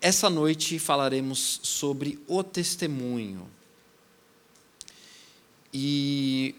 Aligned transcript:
Essa 0.00 0.30
noite 0.30 0.78
falaremos 0.78 1.60
sobre 1.62 2.18
o 2.26 2.42
testemunho. 2.42 3.46
E 5.72 6.54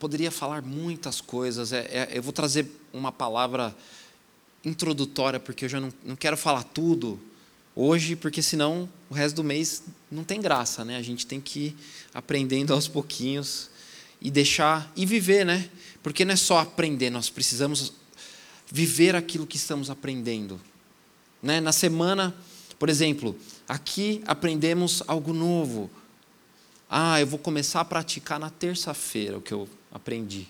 poderia 0.00 0.32
falar 0.32 0.62
muitas 0.62 1.20
coisas. 1.20 1.72
É, 1.72 1.78
é, 1.90 2.08
eu 2.12 2.22
vou 2.22 2.32
trazer 2.32 2.66
uma 2.92 3.12
palavra 3.12 3.74
introdutória, 4.64 5.38
porque 5.38 5.64
eu 5.64 5.68
já 5.68 5.80
não, 5.80 5.92
não 6.04 6.16
quero 6.16 6.36
falar 6.36 6.64
tudo 6.64 7.20
hoje, 7.74 8.16
porque 8.16 8.42
senão 8.42 8.88
o 9.08 9.14
resto 9.14 9.36
do 9.36 9.44
mês 9.44 9.84
não 10.10 10.24
tem 10.24 10.40
graça, 10.40 10.84
né? 10.84 10.96
A 10.96 11.02
gente 11.02 11.24
tem 11.24 11.40
que 11.40 11.60
ir 11.60 11.76
aprendendo 12.12 12.74
aos 12.74 12.88
pouquinhos 12.88 13.70
e 14.20 14.28
deixar 14.28 14.92
e 14.96 15.06
viver, 15.06 15.46
né? 15.46 15.70
Porque 16.02 16.24
não 16.24 16.34
é 16.34 16.36
só 16.36 16.58
aprender, 16.58 17.10
nós 17.10 17.30
precisamos 17.30 17.92
viver 18.68 19.14
aquilo 19.14 19.46
que 19.46 19.56
estamos 19.56 19.88
aprendendo. 19.88 20.60
Né? 21.42 21.60
Na 21.60 21.72
semana, 21.72 22.34
por 22.78 22.88
exemplo, 22.88 23.36
aqui 23.68 24.22
aprendemos 24.26 25.02
algo 25.06 25.32
novo. 25.32 25.90
Ah, 26.88 27.20
eu 27.20 27.26
vou 27.26 27.38
começar 27.38 27.80
a 27.80 27.84
praticar 27.84 28.38
na 28.38 28.50
terça-feira 28.50 29.38
o 29.38 29.40
que 29.40 29.52
eu 29.52 29.68
aprendi. 29.92 30.48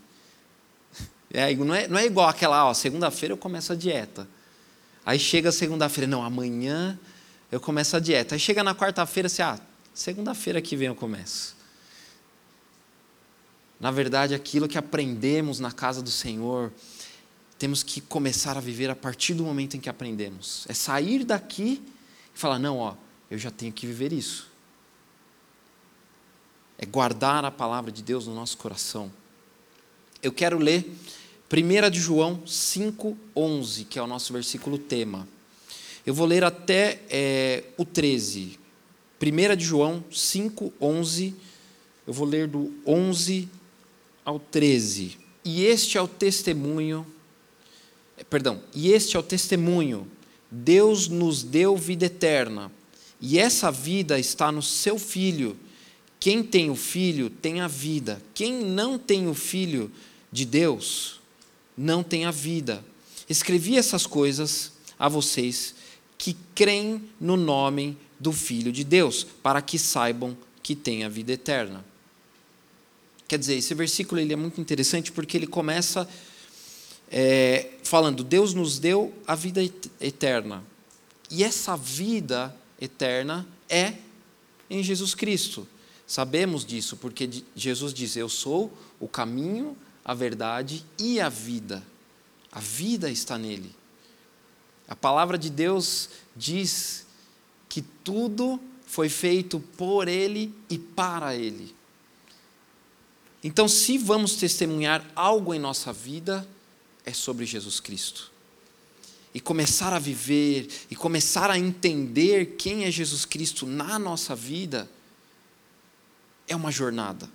É, 1.35 1.55
não, 1.55 1.75
é, 1.75 1.89
não 1.89 1.99
é 1.99 2.05
igual 2.05 2.29
aquela, 2.29 2.67
ó, 2.67 2.75
segunda-feira 2.75 3.33
eu 3.33 3.39
começo 3.39 3.73
a 3.73 3.75
dieta. 3.75 4.29
Aí 5.05 5.19
chega 5.19 5.51
segunda-feira, 5.51 6.07
não, 6.07 6.23
amanhã 6.23 6.99
eu 7.51 7.59
começo 7.59 7.97
a 7.97 8.01
dieta. 8.01 8.35
Aí 8.35 8.39
chega 8.39 8.63
na 8.63 8.75
quarta-feira, 8.75 9.31
você, 9.31 9.41
ah, 9.41 9.59
segunda-feira 9.95 10.61
que 10.61 10.77
vem 10.77 10.89
eu 10.89 10.95
começo. 10.95 11.57
Na 13.81 13.91
verdade, 13.91 14.35
aquilo 14.35 14.69
que 14.69 14.77
aprendemos 14.77 15.59
na 15.59 15.73
casa 15.73 16.03
do 16.03 16.11
Senhor, 16.11 16.71
temos 17.63 17.85
que 17.85 18.01
começar 18.01 18.57
a 18.57 18.61
viver 18.61 18.91
a 18.91 18.97
partir 18.97 19.35
do 19.35 19.45
momento 19.45 19.77
em 19.77 19.81
que 19.81 19.89
aprendemos. 19.89 20.67
É 20.69 20.75
sair 20.75 21.23
daqui 21.23 21.81
e 22.35 22.37
falar: 22.37 22.59
não, 22.59 22.79
ó, 22.79 22.97
eu 23.31 23.39
já 23.39 23.53
tenho 23.53 23.73
que 23.73 23.87
viver 23.87 24.13
isso. 24.13 24.51
É 26.77 26.85
guardar 26.85 27.45
a 27.45 27.53
palavra 27.53 27.93
de 27.93 28.03
Deus 28.03 28.27
no 28.27 28.35
nosso 28.35 28.59
coração. 28.59 29.13
Eu 30.21 30.33
quero 30.33 30.59
ler 30.59 30.91
1 31.53 31.89
de 31.89 32.01
João 32.01 32.43
5,11, 32.45 33.87
que 33.87 33.97
é 33.97 34.03
o 34.03 34.09
nosso 34.09 34.33
versículo 34.33 34.77
tema. 34.77 35.29
Eu 36.05 36.15
vou 36.15 36.27
ler 36.27 36.43
até 36.43 37.01
é, 37.09 37.63
o 37.77 37.85
13. 37.85 38.59
1 39.23 39.57
de 39.57 39.65
João 39.65 40.05
5,11. 40.11 41.33
Eu 42.09 42.13
vou 42.13 42.27
ler 42.27 42.49
do 42.49 42.75
11 42.85 43.49
ao 44.25 44.41
13. 44.41 45.17
E 45.45 45.65
este 45.65 45.97
é 45.97 46.03
o 46.03 46.09
testemunho 46.09 47.07
perdão, 48.29 48.63
e 48.75 48.93
este 48.93 49.17
é 49.17 49.21
o 49.21 49.23
testemunho: 49.23 50.07
Deus 50.51 51.09
nos 51.09 51.43
deu 51.43 51.77
vida 51.77 52.07
eterna, 52.07 52.71
e 53.21 53.39
essa 53.39 53.71
vida 53.71 54.19
está 54.19 54.51
no 54.51 54.63
seu 54.63 54.99
Filho. 54.99 55.57
Quem 56.19 56.43
tem 56.43 56.71
o 56.71 56.77
Filho 56.77 57.31
tem 57.31 57.61
a 57.61 57.69
vida. 57.69 58.23
Quem 58.35 58.65
não 58.65 58.99
tem 58.99 59.29
o 59.29 59.35
Filho 59.35 59.91
de 60.31 60.45
Deus 60.45 61.21
não 61.77 62.03
tem 62.03 62.25
a 62.25 62.31
vida. 62.31 62.85
Escrevi 63.29 63.77
essas 63.77 64.07
coisas 64.07 64.73
a 64.99 65.09
vocês 65.09 65.75
que 66.19 66.37
creem 66.55 67.03
no 67.21 67.37
nome 67.37 67.97
do 68.21 68.33
Filho 68.33 68.71
de 68.71 68.85
Deus, 68.85 69.27
para 69.43 69.61
que 69.61 69.79
saibam 69.79 70.37
que 70.63 70.77
têm 70.77 71.03
a 71.03 71.09
vida 71.09 71.33
eterna. 71.33 71.85
Quer 73.27 73.39
dizer, 73.39 73.57
esse 73.57 73.75
versículo 73.75 74.21
ele 74.21 74.33
é 74.33 74.37
muito 74.37 74.61
interessante 74.61 75.11
porque 75.11 75.37
ele 75.37 75.47
começa 75.47 76.09
é, 77.13 77.69
falando: 77.85 78.25
Deus 78.25 78.55
nos 78.55 78.79
deu 78.79 79.13
a 79.27 79.35
vida 79.35 79.63
eterna. 80.01 80.65
E 81.31 81.45
essa 81.45 81.77
vida 81.77 82.55
eterna 82.81 83.47
é 83.69 83.95
em 84.69 84.83
Jesus 84.83 85.15
Cristo. 85.15 85.69
Sabemos 86.07 86.65
disso 86.65 86.97
porque 86.97 87.45
Jesus 87.55 87.93
diz: 87.93 88.17
Eu 88.17 88.29
sou 88.29 88.73
o 88.99 89.07
caminho, 89.07 89.77
a 90.03 90.15
verdade 90.15 90.85
e 90.99 91.21
a 91.21 91.29
vida. 91.29 91.83
A 92.51 92.61
vida 92.61 93.11
está 93.11 93.39
nele. 93.39 93.75
A 94.89 94.97
palavra 94.97 95.39
de 95.39 95.49
Deus 95.49 96.09
diz 96.35 97.07
que 97.69 97.81
tudo 97.81 98.61
foi 98.87 99.09
feito 99.09 99.59
por 99.77 100.09
ele 100.09 100.55
e 100.69 100.79
para 100.79 101.35
ele. 101.35 101.75
Então, 103.43 103.67
se 103.67 103.97
vamos 103.97 104.37
testemunhar 104.37 105.05
algo 105.17 105.55
em 105.55 105.59
nossa 105.59 105.93
vida, 105.93 106.47
é 107.05 107.13
sobre 107.13 107.45
Jesus 107.45 107.81
Cristo. 107.81 108.31
E 109.35 109.41
começar 109.41 109.93
a 109.93 109.99
viver, 109.99 110.69
e 110.91 110.97
começar 110.97 111.51
a 111.51 111.59
entender 111.59 112.57
quem 112.59 112.85
é 112.85 112.91
Jesus 112.91 113.25
Cristo 113.25 113.67
na 113.67 113.99
nossa 113.99 114.35
vida, 114.35 114.91
é 116.47 116.55
uma 116.55 116.71
jornada. 116.71 117.29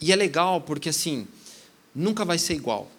E 0.00 0.12
é 0.12 0.16
legal 0.16 0.60
porque, 0.60 0.88
assim, 0.88 1.28
nunca 1.94 2.24
vai 2.24 2.38
ser 2.38 2.54
igual. 2.54 2.90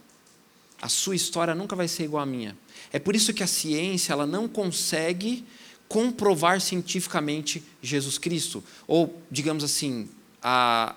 A 0.81 0.87
sua 0.87 1.15
história 1.15 1.53
nunca 1.53 1.75
vai 1.75 1.87
ser 1.87 2.05
igual 2.05 2.23
à 2.23 2.25
minha. 2.25 2.57
É 2.91 2.99
por 2.99 3.15
isso 3.15 3.33
que 3.33 3.43
a 3.43 3.47
ciência 3.47 4.13
ela 4.13 4.25
não 4.25 4.47
consegue 4.47 5.45
comprovar 5.87 6.61
cientificamente 6.61 7.63
Jesus 7.81 8.17
Cristo. 8.17 8.63
Ou, 8.87 9.21
digamos 9.29 9.63
assim, 9.63 10.09
a, 10.41 10.95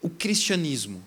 o 0.00 0.10
cristianismo. 0.10 1.02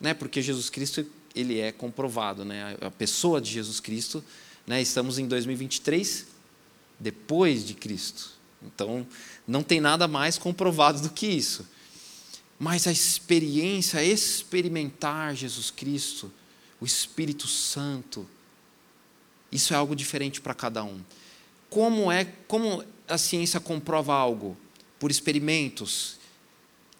Né? 0.00 0.14
Porque 0.14 0.40
Jesus 0.40 0.70
Cristo 0.70 1.04
ele 1.36 1.60
é 1.60 1.70
comprovado, 1.70 2.44
né? 2.44 2.76
A 2.80 2.90
pessoa 2.90 3.40
de 3.40 3.50
Jesus 3.50 3.78
Cristo, 3.78 4.24
né? 4.66 4.80
Estamos 4.80 5.18
em 5.18 5.28
2023 5.28 6.26
depois 6.98 7.64
de 7.64 7.74
Cristo. 7.74 8.30
Então, 8.62 9.06
não 9.46 9.62
tem 9.62 9.80
nada 9.80 10.08
mais 10.08 10.38
comprovado 10.38 11.00
do 11.00 11.10
que 11.10 11.26
isso. 11.26 11.66
Mas 12.58 12.86
a 12.86 12.92
experiência, 12.92 14.02
experimentar 14.02 15.36
Jesus 15.36 15.70
Cristo, 15.70 16.32
o 16.80 16.86
Espírito 16.86 17.46
Santo, 17.46 18.26
isso 19.52 19.74
é 19.74 19.76
algo 19.76 19.94
diferente 19.94 20.40
para 20.40 20.54
cada 20.54 20.82
um. 20.82 21.00
Como 21.68 22.10
é, 22.10 22.24
como 22.48 22.82
a 23.06 23.18
ciência 23.18 23.60
comprova 23.60 24.14
algo? 24.14 24.56
Por 24.98 25.10
experimentos. 25.10 26.18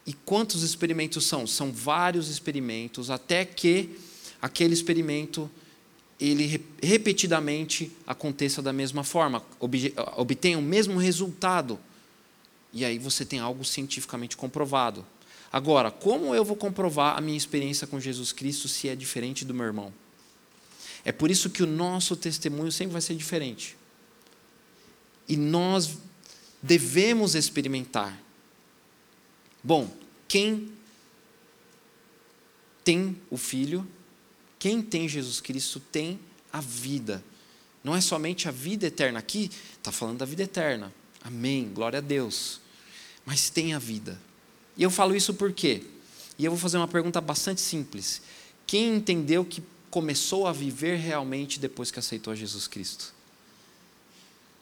E 0.07 0.13
quantos 0.13 0.63
experimentos 0.63 1.25
são? 1.25 1.47
São 1.47 1.73
vários 1.73 2.29
experimentos, 2.29 3.11
até 3.11 3.45
que 3.45 3.99
aquele 4.41 4.75
experimento 4.75 5.51
ele 6.19 6.65
repetidamente 6.83 7.93
aconteça 8.07 8.63
da 8.63 8.73
mesma 8.73 9.05
forma, 9.05 9.45
obtenha 10.17 10.59
o 10.59 10.63
mesmo 10.63 10.99
resultado. 10.99 11.79
E 12.73 12.85
aí 12.85 12.99
você 12.99 13.25
tem 13.25 13.39
algo 13.39 13.65
cientificamente 13.65 14.37
comprovado. 14.37 15.05
Agora, 15.53 15.91
como 15.91 16.35
eu 16.35 16.45
vou 16.45 16.57
comprovar 16.57 17.17
a 17.17 17.21
minha 17.21 17.37
experiência 17.37 17.87
com 17.87 18.01
Jesus 18.01 18.33
Cristo 18.33 18.67
se 18.67 18.89
é 18.89 18.97
diferente 18.97 19.45
do 19.45 19.55
meu 19.55 19.67
irmão? 19.67 19.93
É 21.05 21.13
por 21.13 21.31
isso 21.31 21.51
que 21.51 21.63
o 21.63 21.67
nosso 21.67 22.17
testemunho 22.17 22.73
sempre 22.73 22.93
vai 22.93 23.03
ser 23.03 23.15
diferente. 23.15 23.77
E 25.29 25.37
nós 25.37 25.99
devemos 26.63 27.35
experimentar. 27.35 28.21
Bom, 29.63 29.89
quem 30.27 30.73
tem 32.83 33.21
o 33.31 33.37
filho 33.37 33.87
quem 34.59 34.83
tem 34.83 35.09
Jesus 35.09 35.41
Cristo 35.41 35.81
tem 35.81 36.19
a 36.53 36.61
vida. 36.61 37.23
Não 37.85 37.95
é 37.95 38.01
somente 38.01 38.49
a 38.49 38.51
vida 38.51 38.87
eterna. 38.87 39.19
Aqui 39.19 39.51
está 39.77 39.93
falando 39.93 40.19
da 40.19 40.25
vida 40.25 40.43
eterna. 40.43 40.93
Amém. 41.23 41.71
Glória 41.73 41.99
a 41.99 42.03
Deus. 42.03 42.61
Mas 43.25 43.51
tem 43.51 43.75
a 43.75 43.79
vida. 43.79 44.21
E 44.77 44.83
eu 44.83 44.91
falo 44.91 45.15
isso 45.15 45.35
por 45.35 45.53
quê? 45.53 45.85
E 46.39 46.45
eu 46.45 46.51
vou 46.51 46.59
fazer 46.59 46.77
uma 46.77 46.89
pergunta 46.89 47.21
bastante 47.21 47.61
simples. 47.61 48.21
Quem 48.67 48.97
entendeu 48.97 49.45
que 49.45 49.63
começou 49.91 50.47
a 50.47 50.53
viver 50.53 50.97
realmente 50.97 51.59
depois 51.59 51.91
que 51.91 51.99
aceitou 51.99 52.35
Jesus 52.35 52.67
Cristo? 52.67 53.15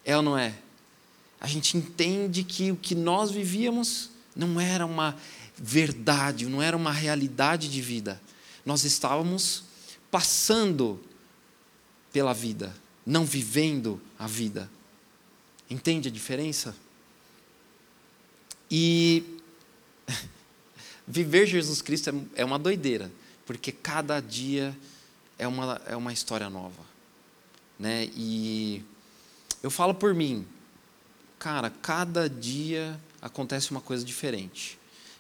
É 0.05 0.17
ou 0.17 0.23
não 0.23 0.37
é? 0.37 0.55
A 1.41 1.47
gente 1.47 1.77
entende 1.77 2.45
que 2.45 2.71
o 2.71 2.77
que 2.77 2.95
nós 2.95 3.31
vivíamos 3.31 4.11
não 4.37 4.61
era 4.61 4.87
uma 4.87 5.17
verdade, 5.57 6.47
não 6.47 6.63
era 6.63 6.77
uma 6.77 6.93
realidade 6.93 7.69
de 7.69 7.81
vida. 7.81 8.21
Nós 8.65 8.85
estávamos 8.85 9.65
passando 10.15 11.03
pela 12.13 12.33
vida, 12.33 12.73
não 13.05 13.25
vivendo 13.25 14.01
a 14.17 14.29
vida. 14.29 14.71
Entende 15.69 16.07
a 16.07 16.13
diferença? 16.13 16.73
E 18.71 19.41
viver 21.05 21.47
Jesus 21.49 21.83
Cristo 21.83 22.11
é, 22.11 22.43
é 22.43 22.45
uma 22.45 22.61
doideira, 22.61 23.11
porque 23.45 23.73
cada 23.73 24.21
dia 24.21 24.73
é 25.37 25.49
uma, 25.49 25.83
é 25.85 25.97
uma 25.97 26.13
história 26.13 26.49
nova. 26.49 26.85
Né? 27.77 28.09
E 28.15 28.85
eu 29.65 29.71
falo 29.71 29.97
por 29.97 30.15
mim, 30.15 30.47
cara, 31.41 31.71
cada 31.71 32.31
dia 32.31 33.01
acontece 33.21 33.73
uma 33.73 33.81
coisa 33.81 34.05
diferente. 34.05 34.79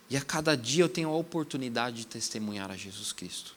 E 0.09 0.17
a 0.17 0.23
cada 0.23 0.57
dia 0.57 0.85
eu 0.85 0.89
tenho 0.89 1.09
a 1.09 1.17
oportunidade 1.17 1.97
de 1.97 2.07
testemunhar 2.07 2.71
a 2.71 2.77
Jesus 2.77 3.13
Cristo. 3.13 3.54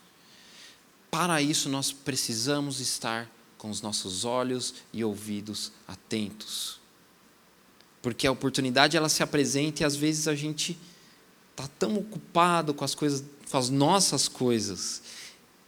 Para 1.10 1.40
isso, 1.40 1.68
nós 1.68 1.92
precisamos 1.92 2.80
estar 2.80 3.30
com 3.56 3.70
os 3.70 3.82
nossos 3.82 4.24
olhos 4.24 4.74
e 4.92 5.02
ouvidos 5.02 5.72
atentos. 5.86 6.80
Porque 8.00 8.26
a 8.26 8.32
oportunidade 8.32 8.96
ela 8.96 9.08
se 9.08 9.22
apresenta 9.22 9.82
e 9.82 9.84
às 9.84 9.96
vezes 9.96 10.28
a 10.28 10.34
gente 10.34 10.78
está 11.50 11.68
tão 11.78 11.96
ocupado 11.96 12.72
com 12.72 12.84
as 12.84 12.94
coisas, 12.94 13.24
com 13.50 13.58
as 13.58 13.68
nossas 13.68 14.28
coisas, 14.28 15.02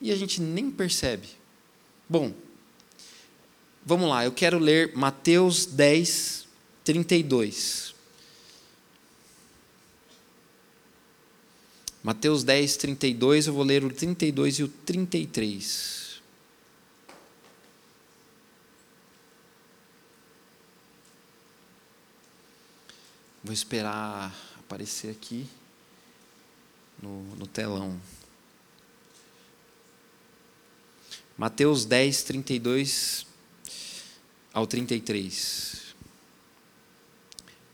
e 0.00 0.12
a 0.12 0.16
gente 0.16 0.40
nem 0.40 0.70
percebe. 0.70 1.28
Bom, 2.08 2.32
vamos 3.84 4.08
lá, 4.08 4.24
eu 4.24 4.32
quero 4.32 4.58
ler 4.58 4.96
Mateus 4.96 5.66
10, 5.66 6.46
32. 6.84 7.94
Mateus 12.02 12.42
10, 12.44 12.76
32, 12.78 13.46
eu 13.46 13.52
vou 13.52 13.62
ler 13.62 13.84
o 13.84 13.90
32 13.90 14.60
e 14.60 14.62
o 14.62 14.68
33. 14.68 16.20
Vou 23.44 23.52
esperar 23.52 24.34
aparecer 24.58 25.10
aqui 25.10 25.46
no, 27.02 27.22
no 27.36 27.46
telão. 27.46 28.00
Mateus 31.36 31.84
10, 31.84 32.22
32 32.22 33.26
ao 34.52 34.66
33. 34.66 35.94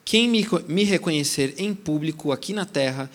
Quem 0.04 0.28
me, 0.28 0.46
me 0.68 0.84
reconhecer 0.84 1.54
em 1.58 1.74
público 1.74 2.30
aqui 2.30 2.52
na 2.52 2.64
terra, 2.64 3.10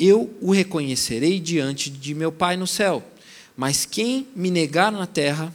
eu 0.00 0.34
o 0.40 0.50
reconhecerei 0.50 1.38
diante 1.38 1.90
de 1.90 2.14
meu 2.14 2.32
Pai 2.32 2.56
no 2.56 2.66
céu. 2.66 3.04
Mas 3.54 3.84
quem 3.84 4.26
me 4.34 4.50
negar 4.50 4.90
na 4.90 5.06
terra, 5.06 5.54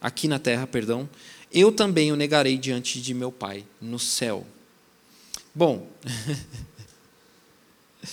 aqui 0.00 0.28
na 0.28 0.38
terra, 0.38 0.66
perdão, 0.66 1.08
eu 1.50 1.72
também 1.72 2.12
o 2.12 2.16
negarei 2.16 2.58
diante 2.58 3.00
de 3.00 3.14
meu 3.14 3.32
Pai 3.32 3.64
no 3.80 3.98
céu. 3.98 4.46
Bom, 5.54 5.88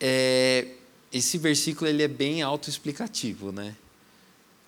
é, 0.00 0.68
esse 1.12 1.36
versículo 1.36 1.90
ele 1.90 2.02
é 2.02 2.08
bem 2.08 2.40
autoexplicativo, 2.40 3.52
né? 3.52 3.76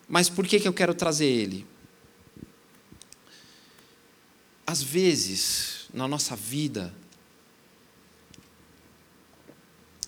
Mas 0.06 0.28
por 0.28 0.46
que, 0.46 0.60
que 0.60 0.68
eu 0.68 0.74
quero 0.74 0.94
trazer 0.94 1.24
ele? 1.24 1.66
Às 4.66 4.82
vezes, 4.82 5.86
na 5.94 6.06
nossa 6.06 6.36
vida, 6.36 6.92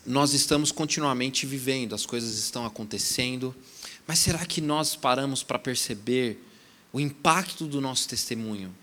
nós 0.06 0.34
estamos 0.34 0.70
continuamente 0.70 1.46
vivendo, 1.46 1.94
as 1.94 2.04
coisas 2.04 2.38
estão 2.38 2.66
acontecendo, 2.66 3.54
mas 4.06 4.18
será 4.18 4.44
que 4.44 4.60
nós 4.60 4.94
paramos 4.94 5.42
para 5.42 5.58
perceber 5.58 6.42
o 6.92 7.00
impacto 7.00 7.66
do 7.66 7.80
nosso 7.80 8.08
testemunho? 8.08 8.74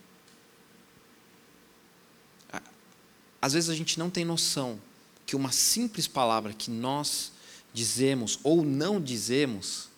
Às 3.41 3.53
vezes 3.53 3.69
a 3.69 3.75
gente 3.75 3.97
não 3.97 4.09
tem 4.09 4.23
noção 4.23 4.79
que 5.25 5.35
uma 5.35 5.51
simples 5.51 6.07
palavra 6.07 6.53
que 6.53 6.69
nós 6.69 7.31
dizemos 7.73 8.39
ou 8.43 8.63
não 8.63 9.01
dizemos 9.01 9.89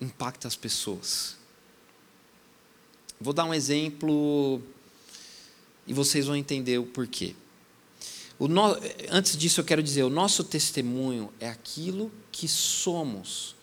impacta 0.00 0.48
as 0.48 0.56
pessoas. 0.56 1.36
Vou 3.20 3.32
dar 3.32 3.44
um 3.44 3.54
exemplo 3.54 4.60
e 5.86 5.94
vocês 5.94 6.26
vão 6.26 6.36
entender 6.36 6.78
o 6.78 6.84
porquê. 6.84 7.36
No... 8.48 8.76
Antes 9.10 9.36
disso, 9.36 9.60
eu 9.60 9.64
quero 9.64 9.82
dizer: 9.82 10.02
o 10.02 10.10
nosso 10.10 10.44
testemunho 10.44 11.32
é 11.38 11.48
aquilo 11.48 12.10
que 12.30 12.48
somos. 12.48 13.54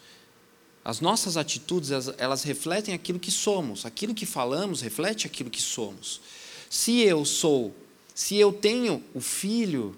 As 0.83 1.01
nossas 1.01 1.37
atitudes, 1.37 1.89
elas 2.17 2.43
refletem 2.43 2.93
aquilo 2.93 3.19
que 3.19 3.31
somos. 3.31 3.85
Aquilo 3.85 4.13
que 4.13 4.25
falamos 4.25 4.81
reflete 4.81 5.27
aquilo 5.27 5.49
que 5.49 5.61
somos. 5.61 6.21
Se 6.69 7.01
eu 7.01 7.25
sou, 7.25 7.75
se 8.15 8.35
eu 8.35 8.51
tenho 8.53 9.03
o 9.13 9.21
filho, 9.21 9.95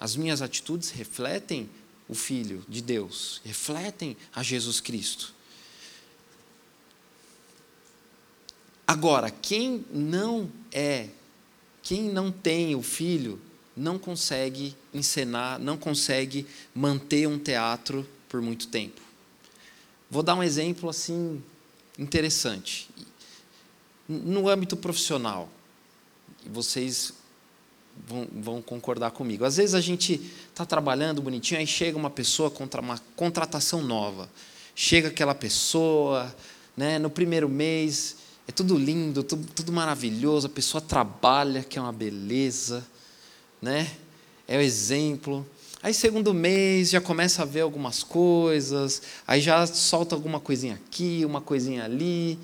as 0.00 0.16
minhas 0.16 0.42
atitudes 0.42 0.90
refletem 0.90 1.68
o 2.08 2.14
Filho 2.14 2.64
de 2.68 2.82
Deus, 2.82 3.40
refletem 3.44 4.16
a 4.34 4.42
Jesus 4.42 4.80
Cristo. 4.80 5.32
Agora, 8.86 9.30
quem 9.30 9.84
não 9.90 10.50
é, 10.70 11.08
quem 11.82 12.02
não 12.02 12.30
tem 12.30 12.74
o 12.74 12.82
Filho, 12.82 13.40
não 13.76 13.98
consegue 13.98 14.76
encenar, 14.92 15.58
não 15.58 15.76
consegue 15.76 16.46
manter 16.74 17.26
um 17.26 17.38
teatro 17.38 18.06
por 18.28 18.40
muito 18.40 18.68
tempo. 18.68 19.00
Vou 20.10 20.22
dar 20.22 20.34
um 20.34 20.42
exemplo 20.42 20.88
assim 20.88 21.42
interessante. 21.98 22.88
No 24.08 24.48
âmbito 24.48 24.76
profissional, 24.76 25.48
vocês 26.46 27.12
vão, 28.06 28.28
vão 28.32 28.62
concordar 28.62 29.10
comigo. 29.12 29.44
Às 29.44 29.56
vezes 29.56 29.74
a 29.74 29.80
gente 29.80 30.20
está 30.48 30.64
trabalhando 30.64 31.22
bonitinho, 31.22 31.60
aí 31.60 31.66
chega 31.66 31.96
uma 31.96 32.10
pessoa 32.10 32.50
contra 32.50 32.80
uma 32.80 32.98
contratação 33.16 33.82
nova. 33.82 34.28
Chega 34.74 35.08
aquela 35.08 35.34
pessoa, 35.34 36.34
né, 36.76 36.98
no 36.98 37.08
primeiro 37.08 37.48
mês, 37.48 38.16
é 38.46 38.52
tudo 38.52 38.76
lindo, 38.76 39.22
tudo, 39.22 39.46
tudo 39.52 39.72
maravilhoso, 39.72 40.46
a 40.46 40.50
pessoa 40.50 40.80
trabalha, 40.80 41.62
que 41.62 41.78
é 41.78 41.82
uma 41.82 41.92
beleza, 41.92 42.86
né? 43.64 43.90
é 44.46 44.58
o 44.58 44.60
exemplo. 44.60 45.44
Aí, 45.82 45.92
segundo 45.92 46.32
mês, 46.32 46.90
já 46.90 47.00
começa 47.00 47.42
a 47.42 47.44
ver 47.44 47.62
algumas 47.62 48.02
coisas, 48.02 49.02
aí 49.26 49.40
já 49.40 49.66
solta 49.66 50.14
alguma 50.14 50.38
coisinha 50.40 50.74
aqui, 50.74 51.22
uma 51.24 51.40
coisinha 51.40 51.84
ali. 51.84 52.38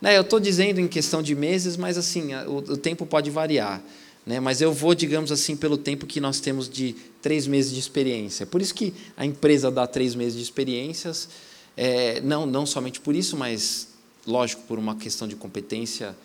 Né? 0.00 0.16
Eu 0.16 0.22
estou 0.22 0.38
dizendo 0.38 0.80
em 0.80 0.88
questão 0.88 1.22
de 1.22 1.34
meses, 1.34 1.76
mas 1.76 1.98
assim, 1.98 2.34
o, 2.46 2.56
o 2.58 2.76
tempo 2.76 3.04
pode 3.04 3.30
variar. 3.30 3.82
Né? 4.24 4.40
Mas 4.40 4.60
eu 4.60 4.72
vou, 4.72 4.94
digamos 4.94 5.30
assim, 5.32 5.56
pelo 5.56 5.76
tempo 5.76 6.06
que 6.06 6.20
nós 6.20 6.40
temos 6.40 6.68
de 6.68 6.94
três 7.20 7.46
meses 7.46 7.72
de 7.72 7.80
experiência. 7.80 8.46
Por 8.46 8.60
isso 8.60 8.74
que 8.74 8.94
a 9.16 9.24
empresa 9.24 9.70
dá 9.70 9.86
três 9.86 10.14
meses 10.14 10.36
de 10.36 10.42
experiências, 10.42 11.28
é, 11.76 12.20
não, 12.22 12.46
não 12.46 12.64
somente 12.64 13.00
por 13.00 13.14
isso, 13.14 13.36
mas, 13.36 13.88
lógico, 14.26 14.62
por 14.62 14.78
uma 14.78 14.96
questão 14.96 15.28
de 15.28 15.36
competência 15.36 16.16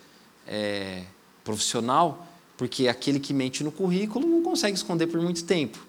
é, 0.46 1.02
profissional, 1.44 2.26
porque 2.62 2.86
aquele 2.86 3.18
que 3.18 3.34
mente 3.34 3.64
no 3.64 3.72
currículo 3.72 4.24
não 4.24 4.40
consegue 4.40 4.76
esconder 4.76 5.08
por 5.08 5.20
muito 5.20 5.42
tempo. 5.42 5.84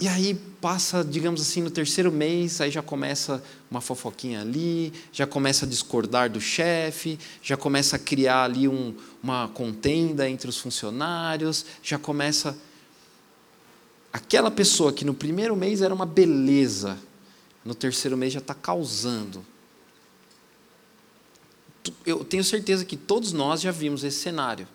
E 0.00 0.08
aí 0.08 0.32
passa, 0.58 1.04
digamos 1.04 1.38
assim, 1.38 1.60
no 1.60 1.70
terceiro 1.70 2.10
mês, 2.10 2.62
aí 2.62 2.70
já 2.70 2.80
começa 2.80 3.44
uma 3.70 3.82
fofoquinha 3.82 4.40
ali, 4.40 4.90
já 5.12 5.26
começa 5.26 5.66
a 5.66 5.68
discordar 5.68 6.30
do 6.30 6.40
chefe, 6.40 7.18
já 7.42 7.58
começa 7.58 7.96
a 7.96 7.98
criar 7.98 8.44
ali 8.44 8.66
um, 8.66 8.94
uma 9.22 9.46
contenda 9.48 10.26
entre 10.26 10.48
os 10.48 10.56
funcionários, 10.56 11.66
já 11.82 11.98
começa. 11.98 12.56
Aquela 14.10 14.50
pessoa 14.50 14.94
que 14.94 15.04
no 15.04 15.12
primeiro 15.12 15.54
mês 15.54 15.82
era 15.82 15.92
uma 15.92 16.06
beleza, 16.06 16.96
no 17.62 17.74
terceiro 17.74 18.16
mês 18.16 18.32
já 18.32 18.40
está 18.40 18.54
causando. 18.54 19.44
Eu 22.06 22.24
tenho 22.24 22.42
certeza 22.42 22.82
que 22.86 22.96
todos 22.96 23.30
nós 23.30 23.60
já 23.60 23.70
vimos 23.70 24.04
esse 24.04 24.20
cenário. 24.20 24.66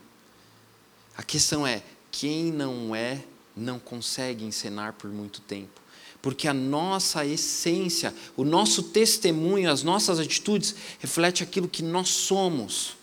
A 1.20 1.22
questão 1.22 1.68
é: 1.68 1.84
quem 2.10 2.46
não 2.50 2.96
é 2.96 3.22
não 3.54 3.78
consegue 3.78 4.46
encenar 4.46 4.94
por 4.94 5.12
muito 5.12 5.42
tempo. 5.42 5.82
Porque 6.22 6.48
a 6.48 6.54
nossa 6.54 7.26
essência, 7.26 8.16
o 8.38 8.46
nosso 8.46 8.84
testemunho, 8.84 9.70
as 9.70 9.84
nossas 9.84 10.18
atitudes 10.18 10.74
reflete 10.98 11.44
aquilo 11.44 11.68
que 11.68 11.84
nós 11.84 12.08
somos. 12.08 12.96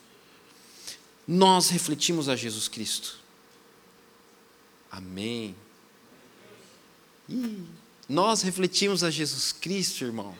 Nós 1.28 1.68
refletimos 1.68 2.26
a 2.30 2.34
Jesus 2.34 2.68
Cristo. 2.68 3.18
Amém. 4.90 5.54
Ih, 7.28 7.64
nós 8.08 8.40
refletimos 8.40 9.04
a 9.04 9.10
Jesus 9.10 9.52
Cristo, 9.52 10.02
irmão. 10.06 10.34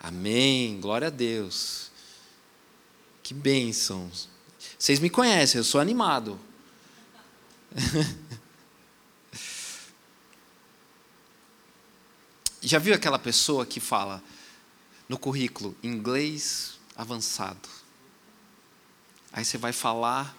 Amém. 0.00 0.70
Amém. 0.70 0.80
Glória 0.80 1.08
a 1.08 1.10
Deus. 1.10 1.90
Que 3.22 3.34
bênçãos. 3.34 4.29
Vocês 4.80 4.98
me 4.98 5.10
conhecem, 5.10 5.58
eu 5.58 5.64
sou 5.64 5.78
animado. 5.78 6.40
Já 12.62 12.78
viu 12.78 12.94
aquela 12.94 13.18
pessoa 13.18 13.66
que 13.66 13.78
fala 13.78 14.22
no 15.06 15.18
currículo 15.18 15.76
inglês 15.82 16.78
avançado? 16.96 17.68
Aí 19.30 19.44
você 19.44 19.58
vai 19.58 19.74
falar, 19.74 20.34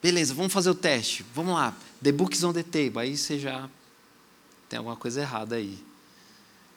beleza, 0.00 0.32
vamos 0.34 0.52
fazer 0.52 0.70
o 0.70 0.74
teste, 0.74 1.26
vamos 1.34 1.54
lá, 1.54 1.76
the 2.00 2.12
books 2.12 2.44
on 2.44 2.52
the 2.52 2.62
table. 2.62 3.00
Aí 3.00 3.16
você 3.16 3.40
já 3.40 3.68
tem 4.68 4.76
alguma 4.76 4.94
coisa 4.94 5.20
errada 5.20 5.56
aí. 5.56 5.84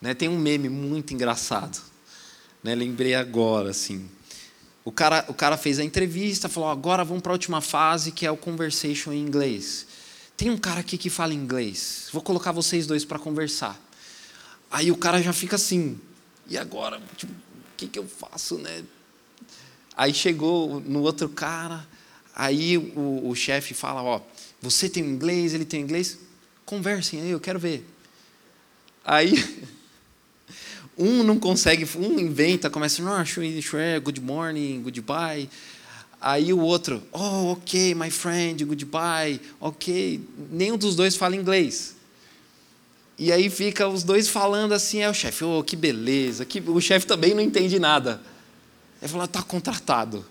Né? 0.01 0.15
Tem 0.15 0.27
um 0.27 0.39
meme 0.39 0.67
muito 0.69 1.13
engraçado. 1.13 1.79
Né? 2.63 2.73
Lembrei 2.73 3.13
agora, 3.13 3.69
assim. 3.69 4.09
O 4.85 4.91
cara, 4.91 5.25
o 5.27 5.33
cara 5.33 5.57
fez 5.57 5.79
a 5.79 5.83
entrevista, 5.83 6.47
falou: 6.47 6.69
agora 6.69 7.03
vamos 7.03 7.23
para 7.23 7.31
a 7.31 7.33
última 7.33 7.59
fase, 7.59 8.11
que 8.11 8.23
é 8.23 8.29
o 8.29 8.37
conversation 8.37 9.11
em 9.11 9.19
inglês. 9.19 9.87
Tem 10.37 10.51
um 10.51 10.57
cara 10.57 10.81
aqui 10.81 10.95
que 10.95 11.09
fala 11.09 11.33
inglês. 11.33 12.07
Vou 12.13 12.21
colocar 12.21 12.51
vocês 12.51 12.85
dois 12.85 13.03
para 13.03 13.17
conversar. 13.17 13.81
Aí 14.69 14.91
o 14.91 14.97
cara 14.97 15.21
já 15.23 15.33
fica 15.33 15.55
assim. 15.55 15.99
E 16.47 16.55
agora, 16.55 17.01
tipo, 17.17 17.33
o 17.33 17.75
que, 17.75 17.87
que 17.87 17.97
eu 17.97 18.07
faço, 18.07 18.59
né? 18.59 18.83
Aí 19.97 20.13
chegou 20.13 20.79
no 20.81 21.01
outro 21.01 21.29
cara, 21.29 21.87
aí 22.35 22.77
o, 22.77 23.29
o 23.29 23.33
chefe 23.33 23.73
fala, 23.73 24.03
ó, 24.03 24.21
você 24.61 24.87
tem 24.87 25.03
inglês, 25.03 25.53
ele 25.53 25.65
tem 25.65 25.81
inglês, 25.81 26.19
conversem 26.65 27.21
aí, 27.21 27.31
eu 27.31 27.39
quero 27.39 27.57
ver. 27.57 27.87
Aí 29.03 29.33
um 30.97 31.23
não 31.23 31.37
consegue, 31.37 31.87
um 31.97 32.19
inventa, 32.19 32.69
começa, 32.69 33.01
não, 33.01 33.25
sure, 33.25 33.99
good 33.99 34.21
morning, 34.21 34.81
goodbye. 34.81 35.49
Aí 36.21 36.51
o 36.53 36.59
outro, 36.59 37.03
oh, 37.11 37.51
ok, 37.51 37.93
my 37.93 38.09
friend, 38.09 38.63
goodbye, 38.65 39.39
ok. 39.59 40.19
Nenhum 40.49 40.77
dos 40.77 40.95
dois 40.95 41.15
fala 41.15 41.35
inglês. 41.35 41.95
E 43.17 43.31
aí 43.31 43.49
fica 43.49 43.87
os 43.87 44.03
dois 44.03 44.27
falando 44.27 44.73
assim, 44.73 44.99
é 44.99 45.09
o 45.09 45.13
chefe, 45.13 45.43
oh, 45.43 45.63
que 45.63 45.75
beleza. 45.75 46.45
Que... 46.45 46.59
O 46.59 46.81
chefe 46.81 47.05
também 47.05 47.33
não 47.33 47.41
entende 47.41 47.79
nada. 47.79 48.21
Ele 49.01 49.11
falou, 49.11 49.25
está 49.25 49.43
contratado. 49.43 50.25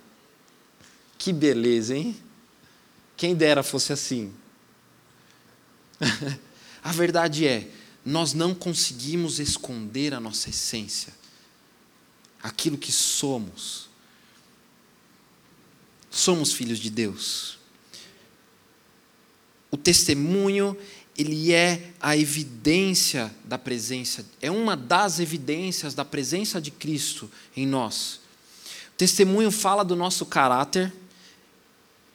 Que 1.17 1.33
beleza, 1.33 1.97
hein? 1.97 2.17
Quem 3.17 3.35
dera 3.35 3.63
fosse 3.63 3.93
assim. 3.93 4.33
a 6.83 6.93
verdade 6.93 7.47
é, 7.47 7.69
nós 8.05 8.35
não 8.35 8.55
conseguimos 8.55 9.39
esconder 9.39 10.13
a 10.13 10.21
nossa 10.21 10.51
essência, 10.51 11.13
aquilo 12.43 12.77
que 12.77 12.93
somos. 12.93 13.89
Somos 16.11 16.53
filhos 16.53 16.79
de 16.79 16.91
Deus. 16.91 17.59
O 19.71 19.77
testemunho, 19.77 20.77
ele 21.17 21.53
é 21.53 21.93
a 21.99 22.17
evidência 22.17 23.35
da 23.45 23.59
presença, 23.59 24.25
é 24.41 24.51
uma 24.51 24.77
das 24.77 25.19
evidências 25.19 25.95
da 25.95 26.05
presença 26.05 26.61
de 26.61 26.71
Cristo 26.71 27.31
em 27.57 27.67
nós. 27.67 28.21
O 28.93 28.97
testemunho 28.97 29.51
fala 29.51 29.83
do 29.83 29.97
nosso 29.97 30.27
caráter 30.27 30.93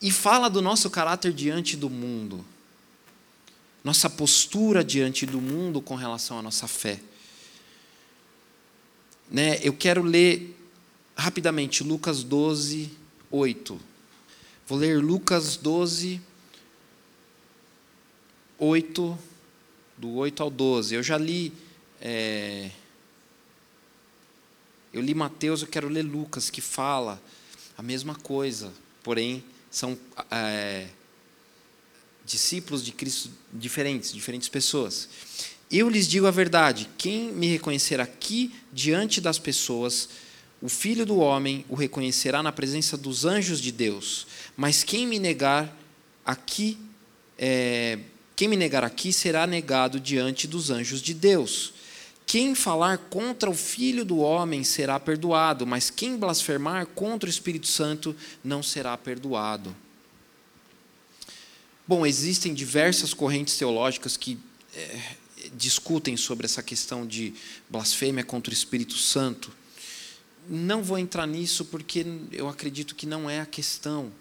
e 0.01 0.11
fala 0.11 0.49
do 0.49 0.61
nosso 0.61 0.89
caráter 0.89 1.33
diante 1.33 1.75
do 1.75 1.89
mundo 1.89 2.45
nossa 3.89 4.07
postura 4.07 4.83
diante 4.83 5.25
do 5.25 5.41
mundo 5.41 5.81
com 5.81 5.95
relação 5.95 6.37
à 6.37 6.43
nossa 6.43 6.67
fé. 6.67 6.99
Né? 9.31 9.59
Eu 9.63 9.73
quero 9.73 10.03
ler 10.03 10.55
rapidamente 11.17 11.83
Lucas 11.83 12.23
12, 12.23 12.91
8. 13.31 13.81
Vou 14.67 14.77
ler 14.77 15.01
Lucas 15.01 15.57
12, 15.57 16.21
8, 18.59 19.17
do 19.97 20.13
8 20.17 20.43
ao 20.43 20.51
12. 20.51 20.93
Eu 20.93 21.01
já 21.01 21.17
li. 21.17 21.51
É, 21.99 22.69
eu 24.93 25.01
li 25.01 25.15
Mateus, 25.15 25.63
eu 25.63 25.67
quero 25.67 25.89
ler 25.89 26.03
Lucas, 26.03 26.51
que 26.51 26.61
fala 26.61 27.19
a 27.75 27.81
mesma 27.81 28.13
coisa, 28.13 28.71
porém 29.01 29.43
são 29.71 29.97
é, 30.29 30.89
discípulos 32.29 32.85
de 32.85 32.91
Cristo 32.91 33.31
diferentes, 33.51 34.13
diferentes 34.13 34.47
pessoas. 34.47 35.09
Eu 35.69 35.89
lhes 35.89 36.07
digo 36.07 36.27
a 36.27 36.31
verdade: 36.31 36.87
quem 36.97 37.31
me 37.31 37.47
reconhecer 37.47 37.99
aqui 37.99 38.53
diante 38.71 39.19
das 39.19 39.39
pessoas, 39.39 40.09
o 40.61 40.69
Filho 40.69 41.05
do 41.05 41.17
Homem 41.17 41.65
o 41.67 41.75
reconhecerá 41.75 42.43
na 42.43 42.51
presença 42.51 42.95
dos 42.95 43.25
anjos 43.25 43.59
de 43.59 43.71
Deus. 43.71 44.27
Mas 44.55 44.83
quem 44.83 45.07
me 45.07 45.17
negar 45.17 45.75
aqui, 46.23 46.77
é, 47.37 47.97
quem 48.35 48.47
me 48.47 48.55
negar 48.55 48.83
aqui 48.83 49.11
será 49.11 49.47
negado 49.47 49.99
diante 49.99 50.47
dos 50.47 50.69
anjos 50.69 51.01
de 51.01 51.13
Deus. 51.13 51.73
Quem 52.27 52.53
falar 52.53 52.99
contra 53.09 53.49
o 53.49 53.55
Filho 53.55 54.05
do 54.05 54.19
Homem 54.19 54.63
será 54.63 54.99
perdoado, 54.99 55.65
mas 55.65 55.89
quem 55.89 56.15
blasfemar 56.15 56.85
contra 56.85 57.25
o 57.25 57.29
Espírito 57.29 57.65
Santo 57.65 58.15
não 58.43 58.61
será 58.61 58.95
perdoado. 58.95 59.75
Bom, 61.89 62.05
existem 62.05 62.53
diversas 62.53 63.15
correntes 63.15 63.57
teológicas 63.57 64.15
que 64.15 64.37
é, 64.75 65.15
discutem 65.55 66.15
sobre 66.15 66.45
essa 66.45 66.61
questão 66.61 67.03
de 67.03 67.33
blasfêmia 67.67 68.23
contra 68.23 68.51
o 68.51 68.53
Espírito 68.53 68.93
Santo. 68.93 69.51
Não 70.47 70.83
vou 70.83 70.99
entrar 70.99 71.25
nisso 71.25 71.65
porque 71.65 72.05
eu 72.31 72.47
acredito 72.47 72.93
que 72.93 73.07
não 73.07 73.27
é 73.27 73.41
a 73.41 73.45
questão. 73.47 74.11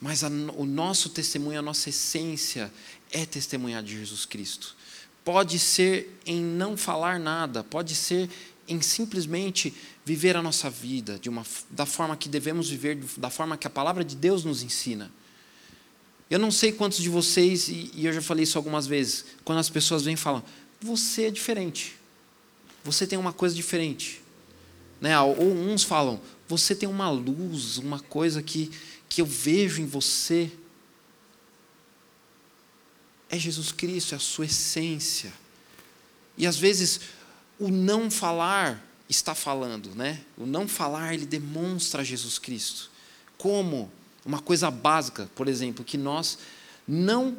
Mas 0.00 0.24
a, 0.24 0.28
o 0.28 0.64
nosso 0.64 1.10
testemunho, 1.10 1.58
a 1.58 1.62
nossa 1.62 1.90
essência 1.90 2.72
é 3.10 3.26
testemunhar 3.26 3.82
de 3.82 3.98
Jesus 3.98 4.24
Cristo. 4.24 4.74
Pode 5.22 5.58
ser 5.58 6.18
em 6.24 6.42
não 6.42 6.78
falar 6.78 7.20
nada, 7.20 7.62
pode 7.62 7.94
ser 7.94 8.30
em 8.66 8.80
simplesmente 8.80 9.74
viver 10.02 10.34
a 10.34 10.40
nossa 10.40 10.70
vida 10.70 11.18
de 11.18 11.28
uma, 11.28 11.44
da 11.68 11.84
forma 11.84 12.16
que 12.16 12.30
devemos 12.30 12.70
viver, 12.70 12.96
da 13.18 13.28
forma 13.28 13.58
que 13.58 13.66
a 13.66 13.70
palavra 13.70 14.02
de 14.02 14.16
Deus 14.16 14.44
nos 14.44 14.62
ensina. 14.62 15.12
Eu 16.32 16.38
não 16.38 16.50
sei 16.50 16.72
quantos 16.72 16.96
de 16.96 17.10
vocês, 17.10 17.68
e 17.68 17.92
eu 17.96 18.10
já 18.10 18.22
falei 18.22 18.44
isso 18.44 18.56
algumas 18.56 18.86
vezes, 18.86 19.26
quando 19.44 19.58
as 19.58 19.68
pessoas 19.68 20.04
vêm 20.04 20.14
e 20.14 20.16
falam, 20.16 20.42
você 20.80 21.24
é 21.24 21.30
diferente. 21.30 21.94
Você 22.82 23.06
tem 23.06 23.18
uma 23.18 23.34
coisa 23.34 23.54
diferente. 23.54 24.22
Né? 24.98 25.20
Ou 25.20 25.52
uns 25.52 25.84
falam, 25.84 26.18
você 26.48 26.74
tem 26.74 26.88
uma 26.88 27.10
luz, 27.10 27.76
uma 27.76 28.00
coisa 28.00 28.42
que, 28.42 28.70
que 29.10 29.20
eu 29.20 29.26
vejo 29.26 29.82
em 29.82 29.84
você. 29.84 30.50
É 33.28 33.38
Jesus 33.38 33.70
Cristo, 33.70 34.14
é 34.14 34.16
a 34.16 34.18
sua 34.18 34.46
essência. 34.46 35.34
E 36.38 36.46
às 36.46 36.56
vezes 36.56 37.00
o 37.58 37.68
não 37.68 38.10
falar 38.10 38.82
está 39.06 39.34
falando, 39.34 39.94
né? 39.94 40.22
O 40.38 40.46
não 40.46 40.66
falar 40.66 41.12
ele 41.12 41.26
demonstra 41.26 42.02
Jesus 42.02 42.38
Cristo. 42.38 42.90
Como? 43.36 43.92
Uma 44.24 44.40
coisa 44.40 44.70
básica, 44.70 45.28
por 45.34 45.48
exemplo, 45.48 45.84
que 45.84 45.98
nós 45.98 46.38
não. 46.86 47.36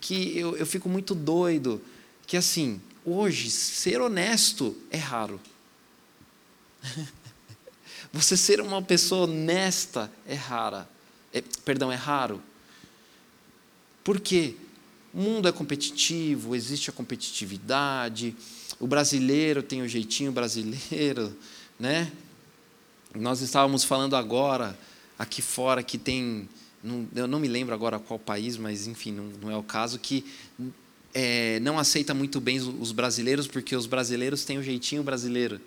que 0.00 0.36
eu, 0.38 0.56
eu 0.56 0.66
fico 0.66 0.88
muito 0.88 1.14
doido, 1.14 1.82
que 2.26 2.36
assim, 2.36 2.80
hoje, 3.04 3.50
ser 3.50 4.00
honesto 4.00 4.76
é 4.90 4.96
raro. 4.96 5.40
Você 8.12 8.36
ser 8.36 8.60
uma 8.60 8.82
pessoa 8.82 9.24
honesta 9.24 10.12
é 10.26 10.34
rara. 10.34 10.88
É, 11.32 11.42
perdão, 11.64 11.90
é 11.90 11.94
raro. 11.94 12.42
Por 14.04 14.20
quê? 14.20 14.54
O 15.14 15.20
mundo 15.20 15.48
é 15.48 15.52
competitivo, 15.52 16.54
existe 16.54 16.90
a 16.90 16.92
competitividade, 16.92 18.34
o 18.80 18.86
brasileiro 18.86 19.62
tem 19.62 19.82
o 19.82 19.88
jeitinho 19.88 20.32
brasileiro, 20.32 21.36
né? 21.78 22.10
Nós 23.14 23.40
estávamos 23.42 23.84
falando 23.84 24.16
agora 24.16 24.76
aqui 25.22 25.40
fora 25.40 25.84
que 25.84 25.96
tem, 25.96 26.48
não, 26.82 27.06
eu 27.14 27.28
não 27.28 27.38
me 27.38 27.46
lembro 27.46 27.72
agora 27.72 27.96
qual 27.96 28.18
país, 28.18 28.56
mas 28.56 28.88
enfim, 28.88 29.12
não, 29.12 29.24
não 29.40 29.50
é 29.50 29.56
o 29.56 29.62
caso, 29.62 30.00
que 30.00 30.24
é, 31.14 31.60
não 31.60 31.78
aceita 31.78 32.12
muito 32.12 32.40
bem 32.40 32.58
os 32.58 32.90
brasileiros, 32.90 33.46
porque 33.46 33.76
os 33.76 33.86
brasileiros 33.86 34.44
têm 34.44 34.58
o 34.58 34.62
jeitinho 34.62 35.02
brasileiro. 35.04 35.60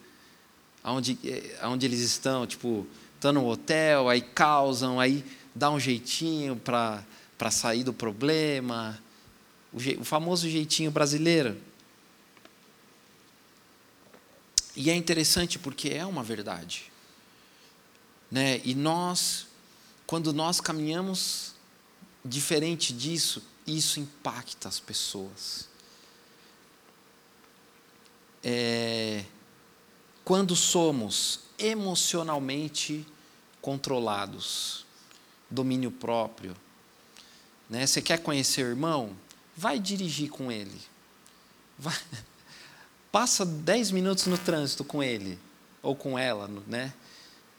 Aonde, 0.83 1.17
é, 1.23 1.57
aonde 1.61 1.85
eles 1.85 2.01
estão, 2.01 2.45
tipo, 2.45 2.85
estão 3.15 3.31
no 3.31 3.47
hotel, 3.47 4.09
aí 4.09 4.21
causam, 4.21 4.99
aí 4.99 5.23
dá 5.55 5.71
um 5.71 5.79
jeitinho 5.79 6.57
para 6.57 7.05
sair 7.49 7.85
do 7.85 7.93
problema. 7.93 8.99
O, 9.71 9.79
je, 9.79 9.97
o 9.99 10.03
famoso 10.03 10.49
jeitinho 10.49 10.91
brasileiro. 10.91 11.55
E 14.75 14.89
é 14.89 14.95
interessante 14.95 15.57
porque 15.57 15.89
é 15.89 16.05
uma 16.05 16.23
verdade. 16.23 16.91
Né? 18.31 18.61
E 18.63 18.73
nós, 18.75 19.47
quando 20.05 20.33
nós 20.33 20.59
caminhamos 20.59 21.53
diferente 22.23 22.93
disso, 22.93 23.41
isso 23.67 23.99
impacta 23.99 24.67
as 24.67 24.79
pessoas. 24.79 25.67
É, 28.43 29.23
quando 30.23 30.55
somos 30.55 31.41
emocionalmente 31.57 33.05
controlados, 33.61 34.85
domínio 35.49 35.91
próprio, 35.91 36.55
né? 37.69 37.85
Você 37.85 38.01
quer 38.01 38.19
conhecer 38.19 38.63
o 38.63 38.69
irmão? 38.69 39.15
Vai 39.55 39.79
dirigir 39.79 40.29
com 40.29 40.51
ele. 40.51 40.79
Vai, 41.77 41.97
passa 43.11 43.45
dez 43.45 43.91
minutos 43.91 44.27
no 44.27 44.37
trânsito 44.37 44.83
com 44.83 45.01
ele 45.01 45.39
ou 45.81 45.95
com 45.95 46.17
ela, 46.17 46.49
né? 46.67 46.93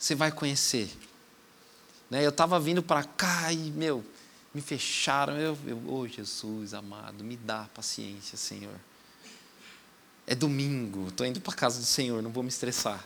Você 0.07 0.15
vai 0.15 0.31
conhecer. 0.31 0.89
Né? 2.09 2.25
Eu 2.25 2.29
estava 2.29 2.61
vindo 2.61 2.81
para 2.81 3.03
cá 3.03 3.53
e, 3.53 3.73
meu, 3.73 4.05
me 4.55 4.61
fecharam. 4.61 5.37
Eu, 5.37 5.59
eu, 5.67 5.83
oh 5.89 6.07
Jesus 6.07 6.75
amado, 6.75 7.25
me 7.25 7.37
dá 7.37 7.69
paciência, 7.75 8.39
Senhor. 8.39 8.79
É 10.25 10.35
domingo, 10.35 11.09
estou 11.09 11.27
indo 11.27 11.41
para 11.41 11.53
casa 11.55 11.81
do 11.81 11.85
Senhor, 11.85 12.23
não 12.23 12.31
vou 12.31 12.43
me 12.45 12.49
estressar. 12.49 13.05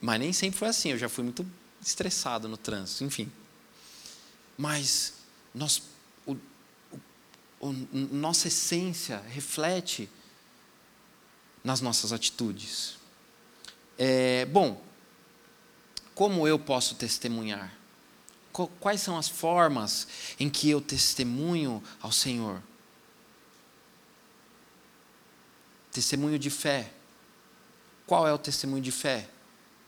Mas 0.00 0.18
nem 0.18 0.32
sempre 0.32 0.58
foi 0.58 0.68
assim, 0.68 0.90
eu 0.90 0.98
já 0.98 1.08
fui 1.08 1.22
muito 1.22 1.46
estressado 1.80 2.48
no 2.48 2.56
trânsito, 2.56 3.04
enfim. 3.04 3.30
Mas 4.56 5.14
nós, 5.54 5.82
o, 6.26 6.32
o, 6.32 6.98
o, 7.60 7.72
nossa 7.92 8.48
essência 8.48 9.18
reflete 9.28 10.08
nas 11.62 11.80
nossas 11.80 12.12
atitudes. 12.12 13.01
É, 14.04 14.46
bom, 14.46 14.82
como 16.12 16.48
eu 16.48 16.58
posso 16.58 16.96
testemunhar? 16.96 17.72
Quais 18.80 19.00
são 19.00 19.16
as 19.16 19.28
formas 19.28 20.08
em 20.40 20.50
que 20.50 20.68
eu 20.68 20.80
testemunho 20.80 21.80
ao 22.00 22.10
Senhor? 22.10 22.60
Testemunho 25.92 26.36
de 26.36 26.50
fé. 26.50 26.92
Qual 28.04 28.26
é 28.26 28.32
o 28.32 28.38
testemunho 28.38 28.82
de 28.82 28.90
fé? 28.90 29.28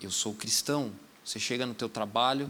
Eu 0.01 0.13
sou 0.13 0.33
cristão. 0.33 0.93
Você 1.25 1.41
chega 1.41 1.67
no 1.67 1.75
teu 1.75 1.89
trabalho, 1.89 2.49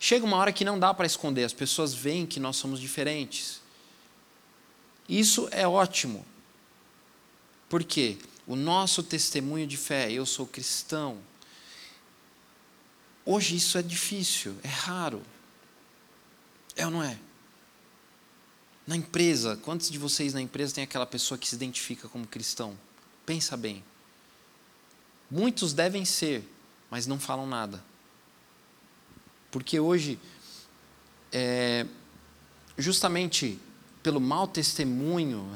chega 0.00 0.26
uma 0.26 0.38
hora 0.38 0.52
que 0.52 0.64
não 0.64 0.76
dá 0.76 0.92
para 0.92 1.06
esconder, 1.06 1.44
as 1.44 1.52
pessoas 1.52 1.94
veem 1.94 2.26
que 2.26 2.40
nós 2.40 2.56
somos 2.56 2.80
diferentes. 2.80 3.60
Isso 5.08 5.48
é 5.52 5.68
ótimo. 5.68 6.26
Por 7.68 7.84
quê? 7.84 8.18
O 8.46 8.54
nosso 8.54 9.02
testemunho 9.02 9.66
de 9.66 9.76
fé, 9.76 10.10
eu 10.10 10.24
sou 10.24 10.46
cristão. 10.46 11.18
Hoje 13.24 13.56
isso 13.56 13.76
é 13.76 13.82
difícil, 13.82 14.56
é 14.62 14.68
raro. 14.68 15.22
É 16.76 16.84
ou 16.84 16.92
não 16.92 17.02
é? 17.02 17.18
Na 18.86 18.94
empresa, 18.94 19.56
quantos 19.56 19.90
de 19.90 19.98
vocês 19.98 20.32
na 20.32 20.40
empresa 20.40 20.74
tem 20.76 20.84
aquela 20.84 21.06
pessoa 21.06 21.36
que 21.36 21.48
se 21.48 21.56
identifica 21.56 22.08
como 22.08 22.24
cristão? 22.24 22.78
Pensa 23.24 23.56
bem. 23.56 23.82
Muitos 25.28 25.72
devem 25.72 26.04
ser, 26.04 26.48
mas 26.88 27.04
não 27.04 27.18
falam 27.18 27.48
nada. 27.48 27.82
Porque 29.50 29.80
hoje, 29.80 30.20
é, 31.32 31.84
justamente 32.78 33.58
pelo 34.04 34.20
mau 34.20 34.46
testemunho 34.46 35.50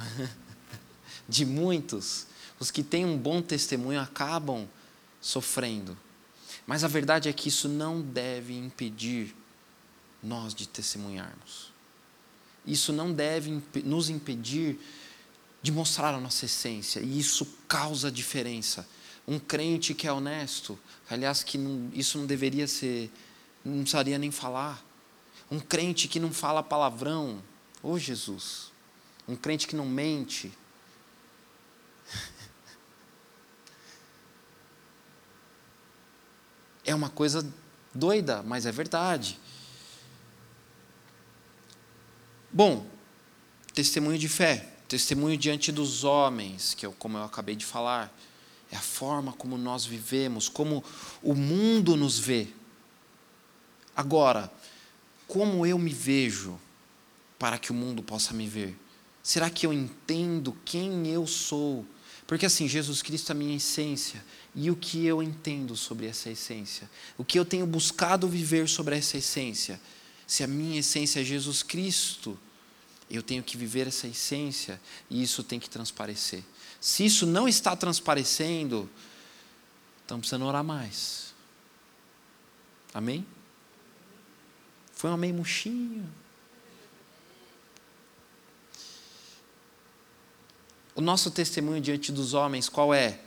de 1.28 1.46
muitos, 1.46 2.26
os 2.60 2.70
que 2.70 2.82
têm 2.82 3.06
um 3.06 3.16
bom 3.16 3.40
testemunho 3.40 3.98
acabam 3.98 4.68
sofrendo. 5.20 5.96
Mas 6.66 6.84
a 6.84 6.88
verdade 6.88 7.28
é 7.28 7.32
que 7.32 7.48
isso 7.48 7.68
não 7.68 8.00
deve 8.02 8.56
impedir 8.56 9.34
nós 10.22 10.54
de 10.54 10.68
testemunharmos. 10.68 11.72
Isso 12.66 12.92
não 12.92 13.12
deve 13.12 13.62
nos 13.82 14.10
impedir 14.10 14.78
de 15.62 15.72
mostrar 15.72 16.14
a 16.14 16.20
nossa 16.20 16.44
essência, 16.44 17.00
e 17.00 17.18
isso 17.18 17.46
causa 17.66 18.10
diferença. 18.10 18.86
Um 19.26 19.38
crente 19.38 19.94
que 19.94 20.06
é 20.06 20.12
honesto, 20.12 20.78
aliás, 21.08 21.42
que 21.42 21.58
não, 21.58 21.90
isso 21.92 22.18
não 22.18 22.26
deveria 22.26 22.66
ser, 22.66 23.10
não 23.64 23.80
precisaria 23.80 24.18
nem 24.18 24.30
falar. 24.30 24.84
Um 25.50 25.58
crente 25.58 26.08
que 26.08 26.20
não 26.20 26.32
fala 26.32 26.62
palavrão, 26.62 27.42
ô 27.82 27.92
oh, 27.92 27.98
Jesus. 27.98 28.70
Um 29.26 29.36
crente 29.36 29.66
que 29.66 29.76
não 29.76 29.86
mente. 29.86 30.52
É 36.90 36.94
uma 36.94 37.08
coisa 37.08 37.48
doida, 37.94 38.42
mas 38.42 38.66
é 38.66 38.72
verdade. 38.72 39.38
Bom, 42.52 42.84
testemunho 43.72 44.18
de 44.18 44.28
fé, 44.28 44.72
testemunho 44.88 45.36
diante 45.36 45.70
dos 45.70 46.02
homens, 46.02 46.74
que 46.74 46.84
é 46.84 46.92
como 46.98 47.16
eu 47.16 47.22
acabei 47.22 47.54
de 47.54 47.64
falar, 47.64 48.12
é 48.72 48.76
a 48.76 48.80
forma 48.80 49.32
como 49.32 49.56
nós 49.56 49.84
vivemos, 49.84 50.48
como 50.48 50.82
o 51.22 51.32
mundo 51.32 51.94
nos 51.94 52.18
vê. 52.18 52.48
Agora, 53.94 54.52
como 55.28 55.64
eu 55.64 55.78
me 55.78 55.92
vejo 55.92 56.58
para 57.38 57.56
que 57.56 57.70
o 57.70 57.74
mundo 57.74 58.02
possa 58.02 58.34
me 58.34 58.48
ver? 58.48 58.76
Será 59.22 59.48
que 59.48 59.64
eu 59.64 59.72
entendo 59.72 60.58
quem 60.64 61.06
eu 61.06 61.24
sou? 61.24 61.86
Porque 62.30 62.46
assim, 62.46 62.68
Jesus 62.68 63.02
Cristo 63.02 63.30
é 63.30 63.32
a 63.32 63.34
minha 63.34 63.56
essência. 63.56 64.24
E 64.54 64.70
o 64.70 64.76
que 64.76 65.04
eu 65.04 65.20
entendo 65.20 65.76
sobre 65.76 66.06
essa 66.06 66.30
essência? 66.30 66.88
O 67.18 67.24
que 67.24 67.36
eu 67.36 67.44
tenho 67.44 67.66
buscado 67.66 68.28
viver 68.28 68.68
sobre 68.68 68.96
essa 68.96 69.18
essência? 69.18 69.80
Se 70.28 70.44
a 70.44 70.46
minha 70.46 70.78
essência 70.78 71.20
é 71.20 71.24
Jesus 71.24 71.64
Cristo, 71.64 72.38
eu 73.10 73.20
tenho 73.20 73.42
que 73.42 73.56
viver 73.56 73.88
essa 73.88 74.06
essência 74.06 74.80
e 75.10 75.20
isso 75.20 75.42
tem 75.42 75.58
que 75.58 75.68
transparecer. 75.68 76.44
Se 76.80 77.04
isso 77.04 77.26
não 77.26 77.48
está 77.48 77.74
transparecendo, 77.74 78.88
estamos 80.02 80.20
precisando 80.20 80.46
orar 80.46 80.62
mais. 80.62 81.34
Amém? 82.94 83.26
Foi 84.94 85.10
um 85.10 85.14
amém 85.14 85.32
murchinho. 85.32 86.08
O 91.00 91.02
nosso 91.02 91.30
testemunho 91.30 91.80
diante 91.80 92.12
dos 92.12 92.34
homens, 92.34 92.68
qual 92.68 92.92
é? 92.92 93.18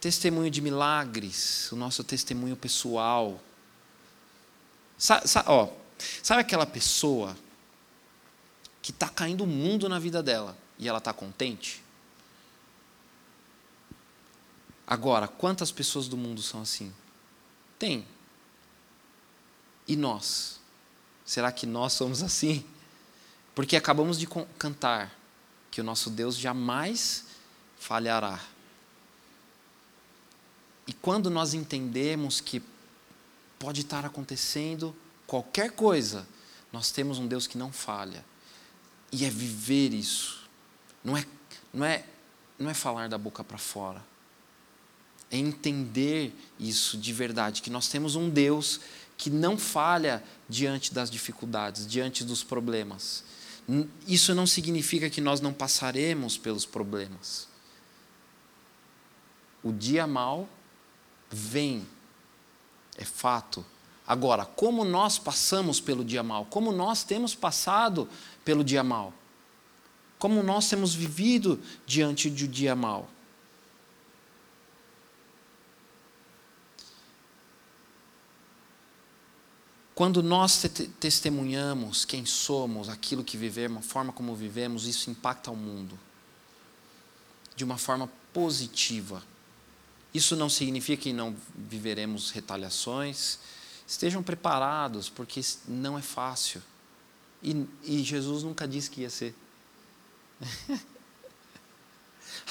Testemunho 0.00 0.50
de 0.50 0.60
milagres, 0.60 1.70
o 1.70 1.76
nosso 1.76 2.02
testemunho 2.02 2.56
pessoal. 2.56 3.40
Sa, 4.98 5.24
sa, 5.24 5.44
ó, 5.46 5.68
Sabe 6.20 6.40
aquela 6.40 6.66
pessoa 6.66 7.36
que 8.82 8.90
está 8.90 9.08
caindo 9.08 9.44
o 9.44 9.46
mundo 9.46 9.88
na 9.88 10.00
vida 10.00 10.20
dela 10.20 10.58
e 10.76 10.88
ela 10.88 10.98
está 10.98 11.12
contente? 11.12 11.80
Agora, 14.84 15.28
quantas 15.28 15.70
pessoas 15.70 16.08
do 16.08 16.16
mundo 16.16 16.42
são 16.42 16.62
assim? 16.62 16.92
Tem. 17.78 18.04
E 19.86 19.94
nós? 19.94 20.58
Será 21.24 21.52
que 21.52 21.64
nós 21.64 21.92
somos 21.92 22.24
assim? 22.24 22.64
Porque 23.54 23.76
acabamos 23.76 24.18
de 24.18 24.26
cantar 24.58 25.19
que 25.70 25.80
o 25.80 25.84
nosso 25.84 26.10
Deus 26.10 26.36
jamais 26.36 27.24
falhará. 27.78 28.40
E 30.86 30.92
quando 30.92 31.30
nós 31.30 31.54
entendemos 31.54 32.40
que 32.40 32.62
pode 33.58 33.82
estar 33.82 34.04
acontecendo 34.04 34.94
qualquer 35.26 35.70
coisa, 35.72 36.26
nós 36.72 36.90
temos 36.90 37.18
um 37.18 37.26
Deus 37.26 37.46
que 37.46 37.56
não 37.56 37.70
falha. 37.70 38.24
E 39.12 39.24
é 39.24 39.30
viver 39.30 39.92
isso. 39.92 40.48
Não 41.04 41.16
é, 41.16 41.24
não 41.72 41.84
é, 41.84 42.04
não 42.58 42.70
é 42.70 42.74
falar 42.74 43.08
da 43.08 43.18
boca 43.18 43.44
para 43.44 43.58
fora. 43.58 44.02
É 45.30 45.36
entender 45.36 46.34
isso 46.58 46.98
de 46.98 47.12
verdade, 47.12 47.62
que 47.62 47.70
nós 47.70 47.88
temos 47.88 48.16
um 48.16 48.28
Deus 48.28 48.80
que 49.16 49.30
não 49.30 49.56
falha 49.58 50.24
diante 50.48 50.92
das 50.92 51.10
dificuldades, 51.10 51.86
diante 51.86 52.24
dos 52.24 52.42
problemas. 52.42 53.22
Isso 54.06 54.34
não 54.34 54.46
significa 54.46 55.10
que 55.10 55.20
nós 55.20 55.40
não 55.40 55.52
passaremos 55.52 56.36
pelos 56.38 56.64
problemas. 56.64 57.48
O 59.62 59.72
dia 59.72 60.06
mal 60.06 60.48
vem, 61.30 61.86
é 62.96 63.04
fato, 63.04 63.64
Agora, 64.10 64.44
como 64.44 64.84
nós 64.84 65.20
passamos 65.20 65.78
pelo 65.78 66.04
dia 66.04 66.20
mal? 66.20 66.44
Como 66.46 66.72
nós 66.72 67.04
temos 67.04 67.32
passado 67.32 68.08
pelo 68.44 68.64
dia 68.64 68.82
mal? 68.82 69.14
Como 70.18 70.42
nós 70.42 70.68
temos 70.68 70.92
vivido 70.92 71.60
diante 71.86 72.28
do 72.28 72.48
dia 72.48 72.74
mal? 72.74 73.08
Quando 80.00 80.22
nós 80.22 80.62
te 80.62 80.68
testemunhamos 80.68 82.06
quem 82.06 82.24
somos, 82.24 82.88
aquilo 82.88 83.22
que 83.22 83.36
vivemos, 83.36 83.84
a 83.84 83.86
forma 83.86 84.14
como 84.14 84.34
vivemos, 84.34 84.86
isso 84.86 85.10
impacta 85.10 85.50
o 85.50 85.54
mundo 85.54 86.00
de 87.54 87.64
uma 87.64 87.76
forma 87.76 88.10
positiva. 88.32 89.22
Isso 90.14 90.34
não 90.34 90.48
significa 90.48 91.02
que 91.02 91.12
não 91.12 91.36
viveremos 91.54 92.30
retaliações, 92.30 93.40
Estejam 93.86 94.22
preparados, 94.22 95.10
porque 95.10 95.42
não 95.68 95.98
é 95.98 96.02
fácil. 96.02 96.62
E, 97.42 97.66
e 97.82 98.02
Jesus 98.02 98.42
nunca 98.42 98.66
disse 98.66 98.88
que 98.88 99.02
ia 99.02 99.10
ser. 99.10 99.34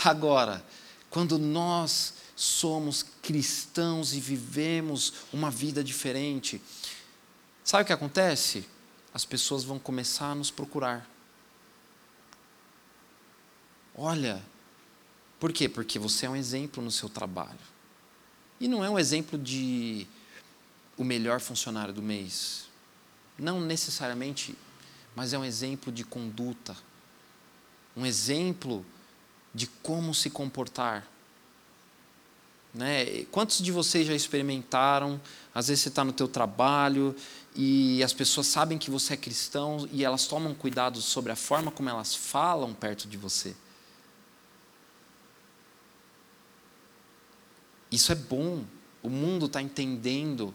Agora, 0.05 0.63
quando 1.09 1.39
nós 1.39 2.13
somos 2.35 3.03
cristãos 3.23 4.13
e 4.13 4.19
vivemos 4.19 5.13
uma 5.33 5.49
vida 5.49 5.83
diferente, 5.83 6.61
sabe 7.69 7.83
o 7.83 7.85
que 7.85 7.93
acontece? 7.93 8.65
As 9.13 9.25
pessoas 9.25 9.63
vão 9.63 9.77
começar 9.77 10.31
a 10.31 10.33
nos 10.33 10.49
procurar. 10.49 11.07
Olha, 13.95 14.43
por 15.39 15.53
quê? 15.53 15.69
Porque 15.69 15.99
você 15.99 16.25
é 16.25 16.29
um 16.31 16.35
exemplo 16.35 16.83
no 16.83 16.89
seu 16.89 17.07
trabalho. 17.07 17.59
E 18.59 18.67
não 18.67 18.83
é 18.83 18.89
um 18.89 18.97
exemplo 18.97 19.37
de 19.37 20.07
o 20.97 21.03
melhor 21.03 21.39
funcionário 21.39 21.93
do 21.93 22.01
mês. 22.01 22.67
Não 23.37 23.61
necessariamente, 23.61 24.55
mas 25.15 25.31
é 25.33 25.37
um 25.37 25.45
exemplo 25.45 25.93
de 25.93 26.03
conduta, 26.03 26.75
um 27.95 28.03
exemplo 28.03 28.83
de 29.53 29.67
como 29.67 30.15
se 30.15 30.31
comportar. 30.31 31.07
Né? 32.73 33.25
Quantos 33.31 33.59
de 33.63 33.71
vocês 33.71 34.07
já 34.07 34.13
experimentaram? 34.13 35.19
Às 35.53 35.67
vezes 35.67 35.83
você 35.83 35.89
está 35.89 36.03
no 36.03 36.13
teu 36.13 36.27
trabalho 36.27 37.15
e 37.55 38.03
as 38.03 38.13
pessoas 38.13 38.47
sabem 38.47 38.77
que 38.77 38.91
você 38.91 39.13
é 39.13 39.17
cristão 39.17 39.87
e 39.91 40.03
elas 40.03 40.27
tomam 40.27 40.53
cuidado 40.53 41.01
sobre 41.01 41.31
a 41.31 41.35
forma 41.35 41.71
como 41.71 41.89
elas 41.89 42.15
falam 42.15 42.73
perto 42.73 43.07
de 43.07 43.17
você. 43.17 43.55
Isso 47.91 48.11
é 48.11 48.15
bom. 48.15 48.65
O 49.01 49.09
mundo 49.09 49.47
está 49.47 49.61
entendendo 49.61 50.53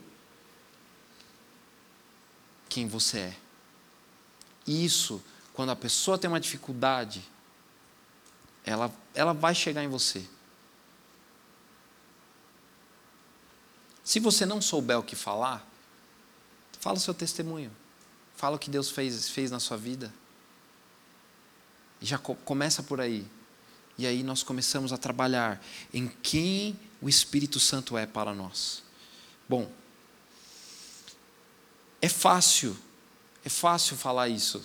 quem 2.69 2.87
você 2.87 3.19
é. 3.19 3.37
Isso, 4.67 5.23
quando 5.53 5.71
a 5.71 5.77
pessoa 5.77 6.17
tem 6.17 6.29
uma 6.29 6.41
dificuldade, 6.41 7.23
ela, 8.65 8.91
ela 9.15 9.35
vai 9.35 9.55
chegar 9.55 9.83
em 9.83 9.89
você. 9.89 10.25
Se 14.03 14.21
você 14.21 14.47
não 14.47 14.61
souber 14.61 14.99
o 14.99 15.03
que 15.03 15.17
falar, 15.17 15.67
fala 16.85 16.99
o 16.99 17.01
seu 17.01 17.15
testemunho. 17.15 17.71
Fala 18.37 18.57
o 18.57 18.59
que 18.59 18.69
Deus 18.69 18.91
fez, 18.91 19.31
fez 19.31 19.51
na 19.51 19.59
sua 19.59 19.79
vida. 19.79 20.13
E 21.99 22.05
já 22.05 22.19
começa 22.19 22.83
por 22.83 23.01
aí. 23.01 23.27
E 23.97 24.07
aí 24.07 24.23
nós 24.23 24.43
começamos 24.43 24.93
a 24.93 24.99
trabalhar 24.99 25.65
em 25.95 26.09
quem 26.23 26.79
o 27.01 27.09
Espírito 27.09 27.59
Santo 27.59 27.97
é 27.97 28.05
para 28.05 28.35
nós. 28.35 28.83
Bom, 29.49 29.73
é 32.03 32.09
fácil, 32.11 32.77
é 33.43 33.49
fácil 33.49 33.97
falar 33.97 34.29
isso. 34.29 34.63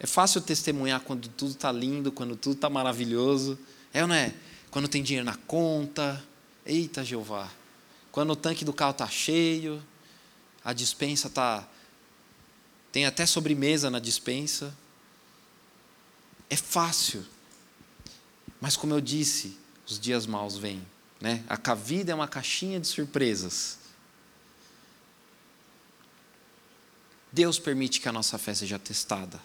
É 0.00 0.08
fácil 0.08 0.40
testemunhar 0.40 1.02
quando 1.02 1.28
tudo 1.28 1.52
está 1.52 1.70
lindo, 1.70 2.10
quando 2.10 2.34
tudo 2.34 2.56
está 2.56 2.68
maravilhoso. 2.68 3.56
É 3.92 4.02
ou 4.02 4.08
não 4.08 4.14
é? 4.16 4.34
Quando 4.72 4.88
tem 4.88 5.04
dinheiro 5.04 5.24
na 5.24 5.36
conta. 5.36 6.20
Eita, 6.66 7.04
Jeová. 7.04 7.48
Quando 8.10 8.32
o 8.32 8.36
tanque 8.36 8.64
do 8.64 8.72
carro 8.72 8.90
está 8.90 9.06
cheio, 9.06 9.80
a 10.64 10.72
dispensa 10.72 11.28
está. 11.28 11.68
Tem 12.90 13.04
até 13.04 13.26
sobremesa 13.26 13.90
na 13.90 13.98
dispensa. 13.98 14.74
É 16.48 16.56
fácil. 16.56 17.24
Mas, 18.60 18.76
como 18.76 18.94
eu 18.94 19.00
disse, 19.00 19.58
os 19.86 19.98
dias 20.00 20.26
maus 20.26 20.56
vêm. 20.56 20.86
Né? 21.20 21.44
A 21.48 21.74
vida 21.74 22.12
é 22.12 22.14
uma 22.14 22.28
caixinha 22.28 22.80
de 22.80 22.86
surpresas. 22.86 23.78
Deus 27.30 27.58
permite 27.58 28.00
que 28.00 28.08
a 28.08 28.12
nossa 28.12 28.38
fé 28.38 28.54
seja 28.54 28.78
testada. 28.78 29.40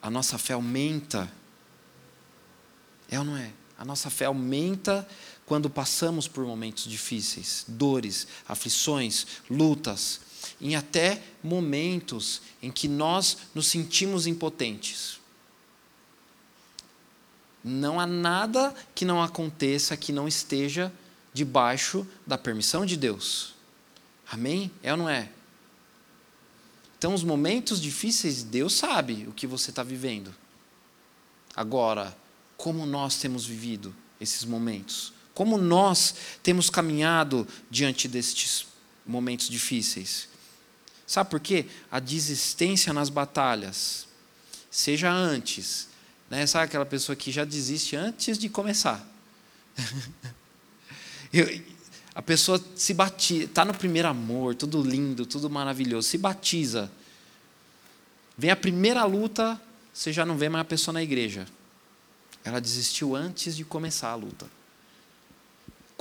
A 0.00 0.10
nossa 0.10 0.38
fé 0.38 0.54
aumenta. 0.54 1.30
É 3.10 3.18
ou 3.18 3.24
não 3.24 3.36
é? 3.36 3.52
A 3.76 3.84
nossa 3.84 4.08
fé 4.08 4.24
aumenta 4.24 5.06
quando 5.46 5.68
passamos 5.68 6.26
por 6.26 6.44
momentos 6.44 6.84
difíceis, 6.84 7.64
dores, 7.68 8.26
aflições, 8.48 9.26
lutas, 9.48 10.20
em 10.60 10.74
até 10.74 11.22
momentos 11.42 12.42
em 12.62 12.70
que 12.70 12.88
nós 12.88 13.38
nos 13.54 13.66
sentimos 13.66 14.26
impotentes. 14.26 15.20
Não 17.62 17.98
há 17.98 18.06
nada 18.06 18.74
que 18.94 19.04
não 19.04 19.22
aconteça 19.22 19.96
que 19.96 20.12
não 20.12 20.28
esteja 20.28 20.92
debaixo 21.32 22.06
da 22.26 22.36
permissão 22.36 22.84
de 22.84 22.96
Deus. 22.96 23.54
Amém? 24.30 24.70
É 24.82 24.92
ou 24.92 24.98
não 24.98 25.08
é? 25.08 25.30
Então, 26.98 27.14
os 27.14 27.24
momentos 27.24 27.80
difíceis, 27.80 28.42
Deus 28.42 28.74
sabe 28.74 29.26
o 29.28 29.32
que 29.32 29.46
você 29.46 29.70
está 29.70 29.82
vivendo. 29.82 30.34
Agora, 31.54 32.16
como 32.56 32.86
nós 32.86 33.16
temos 33.16 33.44
vivido 33.44 33.94
esses 34.20 34.44
momentos? 34.44 35.13
Como 35.34 35.58
nós 35.58 36.14
temos 36.42 36.70
caminhado 36.70 37.46
diante 37.68 38.06
destes 38.06 38.66
momentos 39.04 39.48
difíceis? 39.48 40.28
Sabe 41.06 41.28
por 41.28 41.40
quê? 41.40 41.66
A 41.90 41.98
desistência 41.98 42.92
nas 42.92 43.08
batalhas, 43.10 44.06
seja 44.70 45.12
antes, 45.12 45.88
né? 46.30 46.46
Sabe 46.46 46.66
aquela 46.66 46.86
pessoa 46.86 47.14
que 47.14 47.30
já 47.30 47.44
desiste 47.44 47.96
antes 47.96 48.38
de 48.38 48.48
começar? 48.48 49.06
Eu, 51.32 51.62
a 52.14 52.22
pessoa 52.22 52.62
se 52.76 52.94
batiza, 52.94 53.44
está 53.44 53.64
no 53.64 53.74
primeiro 53.74 54.06
amor, 54.06 54.54
tudo 54.54 54.80
lindo, 54.82 55.26
tudo 55.26 55.50
maravilhoso, 55.50 56.08
se 56.08 56.16
batiza. 56.16 56.90
Vem 58.38 58.50
a 58.50 58.56
primeira 58.56 59.04
luta, 59.04 59.60
você 59.92 60.12
já 60.12 60.24
não 60.24 60.38
vê 60.38 60.48
mais 60.48 60.62
a 60.62 60.64
pessoa 60.64 60.92
na 60.92 61.02
igreja. 61.02 61.46
Ela 62.44 62.60
desistiu 62.60 63.16
antes 63.16 63.56
de 63.56 63.64
começar 63.64 64.10
a 64.10 64.14
luta. 64.14 64.46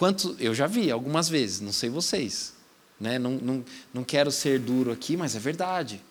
Quanto, 0.03 0.35
eu 0.37 0.53
já 0.53 0.67
vi 0.67 0.91
algumas 0.91 1.29
vezes, 1.29 1.61
não 1.61 1.71
sei 1.71 1.89
vocês. 1.89 2.53
Né? 2.99 3.17
Não, 3.17 3.31
não, 3.37 3.65
não 3.93 4.03
quero 4.03 4.33
ser 4.33 4.59
duro 4.59 4.91
aqui, 4.91 5.15
mas 5.15 5.33
é 5.33 5.39
verdade. 5.39 6.01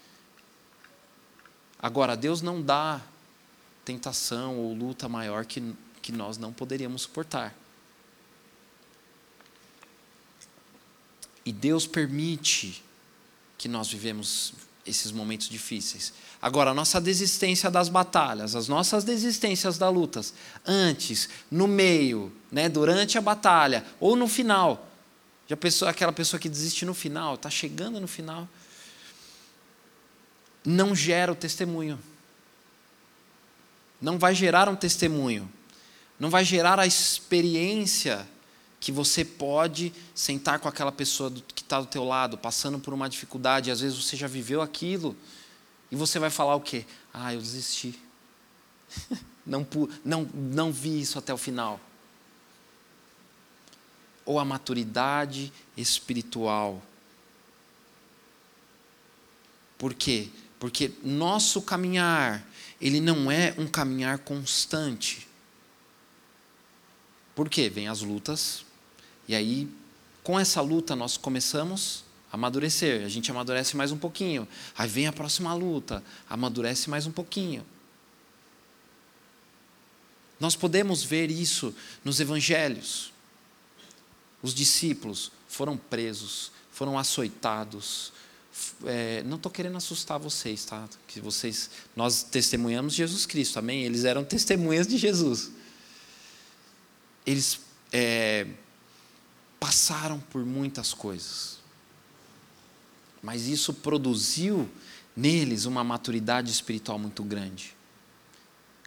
Agora, 1.79 2.17
Deus 2.17 2.41
não 2.41 2.63
dá 2.63 3.03
tentação 3.85 4.57
ou 4.57 4.73
luta 4.73 5.11
maior 5.11 5.45
que, 5.45 5.75
que 6.01 6.11
nós 6.11 6.39
não 6.39 6.55
poderíamos 6.55 7.03
suportar. 7.03 7.55
E 11.45 11.53
Deus 11.53 11.87
permite 11.87 12.83
que 13.59 13.69
nós 13.69 13.89
vivemos 13.89 14.55
esses 14.87 15.13
momentos 15.13 15.49
difíceis. 15.49 16.13
Agora, 16.41 16.71
a 16.71 16.75
nossa 16.75 17.01
desistência 17.01 17.71
das 17.71 17.89
batalhas, 17.89 18.57
as 18.57 18.69
nossas 18.69 19.05
desistências 19.05 19.79
das 19.79 19.95
lutas, 19.95 20.35
antes, 20.67 21.29
no 21.51 21.69
meio, 21.69 22.33
né, 22.51 22.69
durante 22.69 23.17
a 23.17 23.21
batalha 23.21 23.85
ou 24.01 24.17
no 24.17 24.27
final. 24.27 24.89
Já 25.49 25.57
pensou 25.57 25.87
aquela 25.87 26.13
pessoa 26.13 26.41
que 26.41 26.49
desiste 26.49 26.85
no 26.85 26.95
final, 26.95 27.35
está 27.35 27.51
chegando 27.51 28.01
no 28.01 28.09
final, 28.09 28.49
não 30.65 30.95
gera 30.95 31.33
o 31.33 31.37
testemunho 31.37 31.99
não 34.03 34.19
vai 34.19 34.35
gerar 34.35 34.69
um 34.69 34.75
testemunho, 34.75 35.49
não 36.19 36.29
vai 36.29 36.45
gerar 36.45 36.81
a 36.81 36.87
experiência 36.87 38.29
que 38.83 38.91
você 38.91 39.25
pode 39.25 39.93
sentar 40.13 40.59
com 40.59 40.67
aquela 40.67 40.91
pessoa 40.91 41.31
que 41.55 41.63
está 41.63 41.81
do 41.81 41.87
teu 41.87 42.03
lado, 42.03 42.37
passando 42.37 42.81
por 42.81 42.93
uma 42.93 43.09
dificuldade, 43.09 43.71
às 43.71 43.79
vezes 43.79 43.97
você 43.97 44.17
já 44.17 44.27
viveu 44.27 44.61
aquilo, 44.61 45.17
e 45.89 45.95
você 45.95 46.19
vai 46.19 46.31
falar 46.31 46.57
o 46.57 46.61
quê? 46.61 46.85
Ah, 47.15 47.33
eu 47.33 47.41
desisti. 47.41 47.97
não, 49.47 49.65
não, 50.05 50.29
não 50.35 50.73
vi 50.73 51.01
isso 51.01 51.17
até 51.17 51.33
o 51.33 51.39
final. 51.39 51.79
Ou 54.25 54.41
a 54.41 54.45
maturidade 54.45 55.53
espiritual. 55.77 56.83
Por 59.79 59.95
quê? 59.95 60.29
Porque 60.59 60.91
nosso 61.05 61.63
caminhar 61.63 62.45
ele 62.81 63.01
não 63.01 63.31
é 63.31 63.55
um 63.57 63.69
caminhar 63.69 64.19
constante. 64.19 65.29
Por 67.33 67.49
quê? 67.49 67.71
Vem 67.71 67.87
as 67.87 68.01
lutas, 68.01 68.65
e 69.29 69.35
aí, 69.35 69.69
com 70.23 70.39
essa 70.39 70.61
luta, 70.61 70.95
nós 70.97 71.17
começamos 71.17 72.05
a 72.31 72.35
amadurecer. 72.35 73.05
A 73.05 73.09
gente 73.09 73.31
amadurece 73.31 73.77
mais 73.77 73.93
um 73.93 73.99
pouquinho. 73.99 74.47
Aí 74.77 74.89
vem 74.89 75.07
a 75.07 75.13
próxima 75.13 75.55
luta, 75.55 76.03
amadurece 76.29 76.91
mais 76.91 77.07
um 77.07 77.13
pouquinho. 77.13 77.65
Nós 80.41 80.57
podemos 80.57 81.05
ver 81.05 81.31
isso 81.31 81.75
nos 82.05 82.19
evangelhos. 82.19 83.13
Os 84.43 84.53
discípulos 84.53 85.31
foram 85.47 85.77
presos, 85.77 86.51
foram 86.73 86.99
açoitados, 86.99 88.13
é, 88.85 89.23
não 89.25 89.37
estou 89.37 89.51
querendo 89.51 89.77
assustar 89.77 90.19
vocês, 90.19 90.65
tá? 90.65 90.87
Que 91.07 91.21
vocês, 91.21 91.71
nós 91.97 92.23
testemunhamos 92.23 92.93
Jesus 92.93 93.25
Cristo, 93.25 93.59
amém? 93.59 93.85
Eles 93.85 94.05
eram 94.05 94.25
testemunhas 94.25 94.87
de 94.87 94.99
Jesus. 94.99 95.51
Eles 97.25 97.61
é, 97.93 98.47
passaram 99.63 100.19
por 100.19 100.45
muitas 100.45 100.93
coisas, 100.93 101.61
mas 103.23 103.47
isso 103.47 103.73
produziu 103.73 104.69
neles 105.17 105.67
uma 105.67 105.85
maturidade 105.85 106.51
espiritual 106.51 106.99
muito 106.99 107.23
grande. 107.23 107.73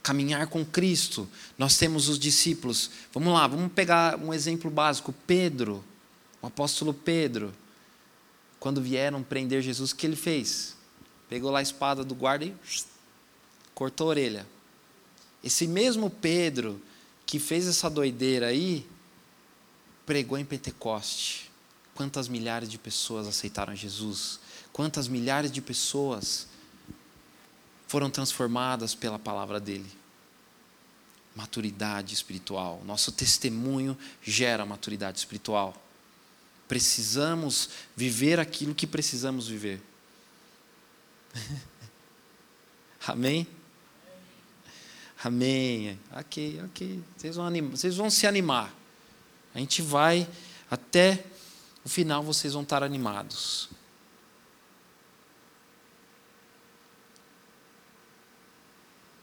Caminhar 0.03 0.47
com 0.47 0.65
Cristo, 0.65 1.29
nós 1.57 1.77
temos 1.77 2.09
os 2.09 2.19
discípulos. 2.19 2.91
Vamos 3.13 3.33
lá, 3.33 3.47
vamos 3.47 3.71
pegar 3.71 4.19
um 4.19 4.33
exemplo 4.33 4.69
básico. 4.69 5.15
Pedro, 5.25 5.81
o 6.41 6.47
apóstolo 6.47 6.93
Pedro 6.93 7.53
quando 8.59 8.81
vieram 8.81 9.23
prender 9.23 9.61
Jesus, 9.61 9.91
o 9.91 9.95
que 9.95 10.05
ele 10.05 10.17
fez? 10.17 10.75
Pegou 11.29 11.51
lá 11.51 11.59
a 11.59 11.61
espada 11.61 12.03
do 12.03 12.13
guarda 12.13 12.43
e 12.43 12.53
cortou 13.73 14.07
a 14.07 14.09
orelha. 14.09 14.45
Esse 15.41 15.67
mesmo 15.67 16.09
Pedro 16.09 16.81
que 17.25 17.39
fez 17.39 17.65
essa 17.65 17.89
doideira 17.89 18.47
aí, 18.47 18.85
pregou 20.05 20.37
em 20.37 20.45
Pentecoste. 20.45 21.51
quantas 21.93 22.27
milhares 22.27 22.69
de 22.69 22.77
pessoas 22.77 23.25
aceitaram 23.25 23.73
Jesus, 23.73 24.39
quantas 24.73 25.07
milhares 25.07 25.49
de 25.49 25.61
pessoas 25.61 26.47
foram 27.87 28.09
transformadas 28.09 28.93
pela 28.93 29.17
palavra 29.17 29.59
dele. 29.59 29.89
Maturidade 31.33 32.13
espiritual. 32.13 32.81
Nosso 32.85 33.11
testemunho 33.11 33.97
gera 34.21 34.65
maturidade 34.65 35.17
espiritual. 35.19 35.81
Precisamos 36.67 37.69
viver 37.95 38.39
aquilo 38.39 38.75
que 38.75 38.87
precisamos 38.87 39.47
viver. 39.47 39.81
Amém? 43.07 43.47
Amém. 45.23 45.99
Ok, 46.11 46.61
ok. 46.65 47.03
Vocês 47.15 47.35
vão, 47.35 47.45
animar, 47.45 47.71
vocês 47.71 47.95
vão 47.95 48.09
se 48.09 48.27
animar. 48.27 48.73
A 49.55 49.59
gente 49.59 49.81
vai 49.81 50.29
até 50.69 51.25
o 51.85 51.87
final, 51.87 52.21
vocês 52.21 52.53
vão 52.53 52.63
estar 52.63 52.83
animados. 52.83 53.69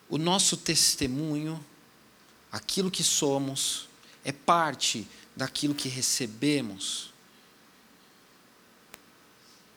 O 0.09 0.16
nosso 0.16 0.57
testemunho, 0.57 1.62
aquilo 2.51 2.90
que 2.90 3.05
somos, 3.05 3.88
é 4.25 4.33
parte 4.33 5.07
daquilo 5.37 5.75
que 5.75 5.88
recebemos. 5.88 7.12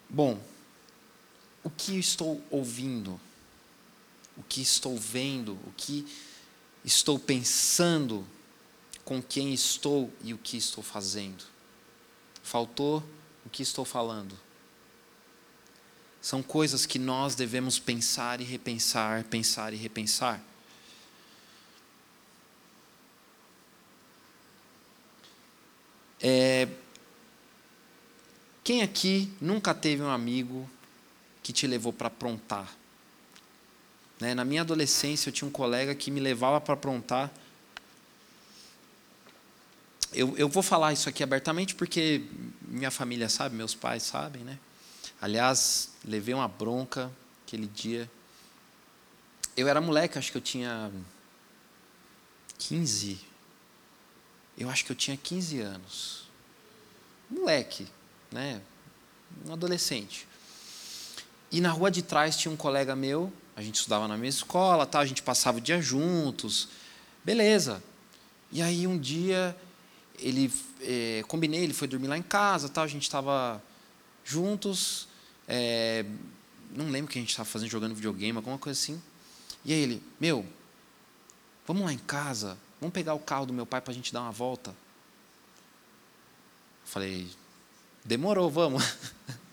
Bom, 0.10 0.41
o 1.65 1.70
que 1.70 2.00
estou 2.00 2.41
ouvindo? 2.50 3.20
O 4.38 4.44
que 4.44 4.62
estou 4.62 4.98
vendo? 4.98 5.54
O 5.65 5.74
que 5.76 6.08
estou 6.84 7.20
pensando? 7.20 8.26
Com 9.06 9.22
quem 9.22 9.54
estou 9.54 10.12
e 10.22 10.34
o 10.34 10.38
que 10.38 10.58
estou 10.58 10.84
fazendo? 10.84 11.46
Faltou 12.44 13.02
o 13.46 13.50
que 13.50 13.63
estou 13.63 13.86
falando. 13.86 14.38
São 16.20 16.41
coisas 16.41 16.88
que 16.88 16.98
nós 16.98 17.36
devemos 17.36 17.78
pensar 17.78 18.41
e 18.41 18.44
repensar, 18.44 19.24
pensar 19.26 19.74
e 19.74 19.78
repensar. 19.78 20.41
É, 26.20 26.68
quem 28.63 28.82
aqui 28.82 29.32
nunca 29.39 29.76
teve 29.76 30.02
um 30.02 30.10
amigo 30.10 30.68
que 31.44 31.54
te 31.54 31.68
levou 31.68 31.94
para 31.94 32.08
aprontar? 32.08 32.76
Né? 34.20 34.34
Na 34.34 34.44
minha 34.44 34.62
adolescência, 34.62 35.30
eu 35.30 35.34
tinha 35.34 35.48
um 35.48 35.52
colega 35.52 35.94
que 35.94 36.10
me 36.10 36.20
levava 36.20 36.60
para 36.60 36.74
aprontar. 36.74 37.32
Eu, 40.15 40.38
eu 40.38 40.47
vou 40.47 40.63
falar 40.63 40.93
isso 40.93 41.10
aqui 41.10 41.21
abertamente 41.21 41.75
porque 41.75 42.23
minha 42.62 42.89
família 42.89 43.28
sabe, 43.28 43.54
meus 43.54 43.75
pais 43.75 44.01
sabem, 44.01 44.43
né? 44.43 44.58
Aliás, 45.21 45.91
levei 46.06 46.34
uma 46.34 46.47
bronca 46.47 47.12
aquele 47.45 47.67
dia. 47.67 48.10
Eu 49.58 49.67
era 49.67 49.82
moleque, 49.82 50.17
acho 50.17 50.32
que 50.32 50.38
eu 50.38 50.41
tinha 50.41 50.89
15. 52.58 53.19
Eu 54.58 54.69
acho 54.69 54.86
que 54.86 54.91
eu 54.93 54.95
tinha 54.95 55.17
15 55.17 55.60
anos. 55.60 56.30
Moleque, 57.30 57.86
né? 58.32 58.62
Um 59.45 59.51
adolescente. 59.51 60.25
E 61.51 61.60
na 61.60 61.71
rua 61.71 61.91
de 61.91 62.01
trás 62.01 62.38
tinha 62.38 62.54
um 62.54 62.58
colega 62.58 62.95
meu, 62.95 63.34
a 63.54 63.62
gente 63.62 63.75
estudava 63.75 64.08
na 64.08 64.15
mesma 64.15 64.39
escola, 64.39 64.86
tá? 64.86 64.99
a 64.99 65.06
gente 65.06 65.21
passava 65.21 65.58
o 65.58 65.62
dia 65.62 65.82
juntos. 65.82 66.69
Beleza. 67.21 67.84
E 68.49 68.62
aí 68.62 68.88
um 68.88 68.97
dia 68.97 69.54
ele 70.19 70.51
é, 70.82 71.23
combinei, 71.28 71.63
ele 71.63 71.73
foi 71.73 71.88
dormir 71.88 72.08
lá 72.08 72.17
em 72.17 72.23
casa, 72.23 72.69
tá? 72.69 72.84
a 72.84 72.88
gente 72.88 73.04
estava 73.04 73.62
juntos. 74.23 75.08
É, 75.47 76.06
não 76.71 76.89
lembro 76.89 77.10
o 77.10 77.12
que 77.12 77.19
a 77.19 77.21
gente 77.21 77.30
estava 77.30 77.47
fazendo, 77.47 77.69
jogando 77.69 77.95
videogame, 77.95 78.38
alguma 78.38 78.58
coisa 78.58 78.80
assim. 78.80 79.01
E 79.63 79.73
aí 79.73 79.80
ele, 79.80 80.04
meu, 80.19 80.45
vamos 81.65 81.84
lá 81.84 81.93
em 81.93 81.97
casa, 81.97 82.58
vamos 82.80 82.93
pegar 82.93 83.13
o 83.13 83.19
carro 83.19 83.45
do 83.45 83.54
meu 83.54 83.65
pai 83.65 83.82
para 83.82 83.91
a 83.91 83.95
gente 83.95 84.13
dar 84.13 84.21
uma 84.21 84.32
volta. 84.32 84.75
Falei, 86.86 87.28
demorou, 88.04 88.49
vamos. 88.49 88.84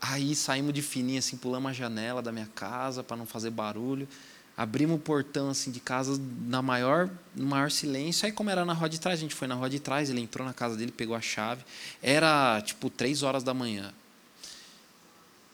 Aí 0.00 0.34
saímos 0.36 0.72
de 0.72 0.80
fininho, 0.80 1.18
assim, 1.18 1.36
pulamos 1.36 1.70
a 1.70 1.74
janela 1.74 2.22
da 2.22 2.30
minha 2.30 2.46
casa 2.54 3.02
para 3.02 3.16
não 3.16 3.26
fazer 3.26 3.50
barulho. 3.50 4.08
Abrimos 4.58 4.96
o 4.96 4.98
portão 4.98 5.50
assim 5.50 5.70
de 5.70 5.78
casa 5.78 6.20
na 6.44 6.60
maior, 6.60 7.08
no 7.32 7.46
maior 7.46 7.70
silêncio. 7.70 8.26
Aí, 8.26 8.32
como 8.32 8.50
era 8.50 8.64
na 8.64 8.72
rua 8.72 8.88
de 8.88 8.98
trás, 8.98 9.16
a 9.16 9.22
gente 9.22 9.32
foi 9.32 9.46
na 9.46 9.54
rua 9.54 9.70
de 9.70 9.78
trás. 9.78 10.10
Ele 10.10 10.20
entrou 10.20 10.44
na 10.44 10.52
casa 10.52 10.76
dele, 10.76 10.90
pegou 10.90 11.14
a 11.14 11.20
chave. 11.20 11.64
Era 12.02 12.60
tipo 12.62 12.90
três 12.90 13.22
horas 13.22 13.44
da 13.44 13.54
manhã. 13.54 13.94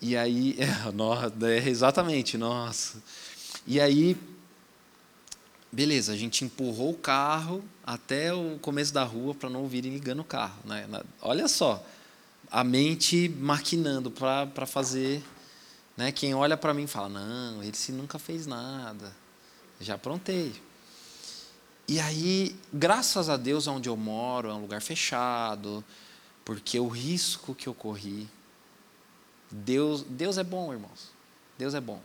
E 0.01 0.17
aí, 0.17 0.57
é, 0.59 0.91
nossa, 0.91 1.31
é, 1.43 1.69
exatamente, 1.69 2.39
nossa. 2.39 2.97
E 3.67 3.79
aí, 3.79 4.17
beleza, 5.71 6.15
a 6.15 6.17
gente 6.17 6.43
empurrou 6.43 6.93
o 6.93 6.97
carro 6.97 7.63
até 7.85 8.33
o 8.33 8.59
começo 8.59 8.95
da 8.95 9.05
rua 9.05 9.35
para 9.35 9.51
não 9.51 9.61
ouvirem 9.61 9.93
ligando 9.93 10.21
o 10.21 10.25
carro. 10.25 10.57
Né? 10.65 10.89
Olha 11.21 11.47
só, 11.47 11.85
a 12.51 12.65
mente 12.65 13.29
maquinando 13.29 14.11
para 14.11 14.65
fazer 14.65 15.23
né? 15.97 16.13
Quem 16.13 16.35
olha 16.35 16.57
para 16.57 16.75
mim 16.75 16.87
fala: 16.87 17.09
não, 17.09 17.63
ele 17.63 17.77
se 17.77 17.93
nunca 17.93 18.19
fez 18.19 18.47
nada, 18.47 19.15
já 19.81 19.95
aprontei. 19.95 20.55
E 21.87 22.01
aí, 22.01 22.57
graças 22.73 23.29
a 23.29 23.37
Deus, 23.37 23.67
onde 23.67 23.89
eu 23.89 23.97
moro 23.97 24.49
é 24.49 24.55
um 24.55 24.63
lugar 24.63 24.81
fechado, 24.81 25.85
porque 26.45 26.79
o 26.81 26.89
risco 26.89 27.55
que 27.55 27.67
eu 27.67 27.75
corri. 27.75 28.29
Deus, 29.51 30.03
Deus 30.03 30.39
é 30.39 30.43
bom, 30.43 30.73
irmãos. 30.73 31.11
Deus 31.59 31.75
é 31.75 31.81
bom. 31.81 32.01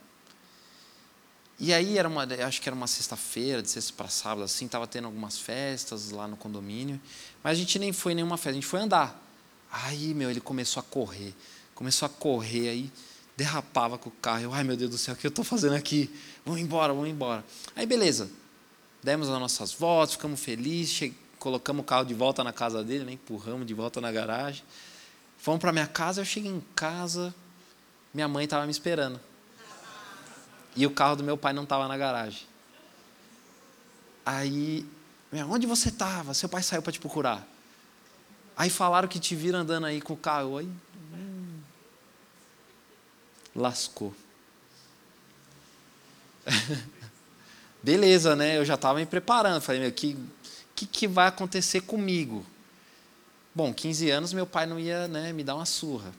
E 1.57 1.73
aí 1.73 1.97
era 1.97 2.07
uma, 2.07 2.23
acho 2.45 2.61
que 2.61 2.69
era 2.69 2.75
uma 2.75 2.87
sexta-feira, 2.87 3.61
de 3.61 3.69
sexta 3.69 3.91
para 3.93 4.07
sábado, 4.07 4.43
assim, 4.43 4.65
estava 4.65 4.87
tendo 4.87 5.05
algumas 5.05 5.37
festas 5.37 6.09
lá 6.11 6.25
no 6.25 6.37
condomínio, 6.37 7.01
mas 7.43 7.53
a 7.53 7.55
gente 7.59 7.77
nem 7.77 7.91
foi 7.91 8.15
nenhuma 8.15 8.37
festa, 8.37 8.51
a 8.51 8.53
gente 8.53 8.65
foi 8.65 8.79
andar. 8.79 9.21
Aí, 9.69 10.13
meu, 10.13 10.31
ele 10.31 10.39
começou 10.39 10.79
a 10.79 10.83
correr, 10.83 11.35
começou 11.75 12.05
a 12.05 12.09
correr 12.09 12.69
aí 12.69 12.91
derrapava 13.39 13.97
com 13.97 14.09
o 14.09 14.11
carro. 14.11 14.41
Eu, 14.41 14.53
ai 14.53 14.65
meu 14.65 14.75
Deus 14.75 14.91
do 14.91 14.97
céu, 14.97 15.13
o 15.13 15.17
que 15.17 15.25
eu 15.25 15.29
estou 15.29 15.45
fazendo 15.45 15.73
aqui? 15.73 16.13
Vamos 16.45 16.59
embora, 16.59 16.93
vamos 16.93 17.09
embora. 17.09 17.43
Aí 17.73 17.85
beleza, 17.85 18.29
demos 19.01 19.29
as 19.29 19.39
nossas 19.39 19.71
voltas, 19.71 20.15
ficamos 20.15 20.41
felizes, 20.41 21.13
colocamos 21.39 21.81
o 21.81 21.85
carro 21.85 22.03
de 22.03 22.13
volta 22.13 22.43
na 22.43 22.51
casa 22.51 22.83
dele, 22.83 23.05
né? 23.05 23.13
empurramos 23.13 23.65
de 23.65 23.73
volta 23.73 24.01
na 24.01 24.11
garagem. 24.11 24.61
Fomos 25.37 25.61
para 25.61 25.71
minha 25.71 25.87
casa, 25.87 26.19
eu 26.19 26.25
cheguei 26.25 26.51
em 26.51 26.61
casa, 26.75 27.33
minha 28.13 28.27
mãe 28.27 28.43
estava 28.43 28.65
me 28.65 28.71
esperando. 28.71 29.17
E 30.75 30.85
o 30.85 30.91
carro 30.91 31.15
do 31.15 31.23
meu 31.23 31.37
pai 31.37 31.53
não 31.53 31.63
estava 31.63 31.87
na 31.87 31.97
garagem. 31.97 32.45
Aí, 34.25 34.85
onde 35.49 35.65
você 35.65 35.87
estava? 35.87 36.33
Seu 36.33 36.49
pai 36.49 36.61
saiu 36.61 36.81
para 36.81 36.91
te 36.91 36.99
procurar. 36.99 37.47
Aí 38.55 38.69
falaram 38.69 39.07
que 39.07 39.17
te 39.17 39.33
viram 39.33 39.59
andando 39.59 39.85
aí 39.85 40.01
com 40.01 40.13
o 40.13 40.17
carro. 40.17 40.57
Aí, 40.57 40.69
lascou. 43.55 44.13
Beleza, 47.81 48.35
né? 48.35 48.57
Eu 48.57 48.65
já 48.65 48.75
estava 48.75 48.99
me 48.99 49.05
preparando. 49.05 49.61
Falei, 49.61 49.81
meu, 49.81 49.91
que, 49.91 50.17
que, 50.75 50.85
que 50.85 51.07
vai 51.07 51.27
acontecer 51.27 51.81
comigo? 51.81 52.45
Bom, 53.53 53.73
15 53.73 54.09
anos 54.09 54.33
meu 54.33 54.45
pai 54.45 54.65
não 54.65 54.79
ia 54.79 55.07
né, 55.07 55.33
me 55.33 55.43
dar 55.43 55.55
uma 55.55 55.65
surra. 55.65 56.13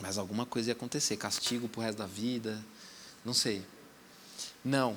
Mas 0.00 0.18
alguma 0.18 0.46
coisa 0.46 0.70
ia 0.70 0.72
acontecer, 0.72 1.16
castigo 1.16 1.68
pro 1.68 1.80
resto 1.80 1.98
da 1.98 2.06
vida, 2.06 2.62
não 3.24 3.34
sei. 3.34 3.64
Não. 4.64 4.96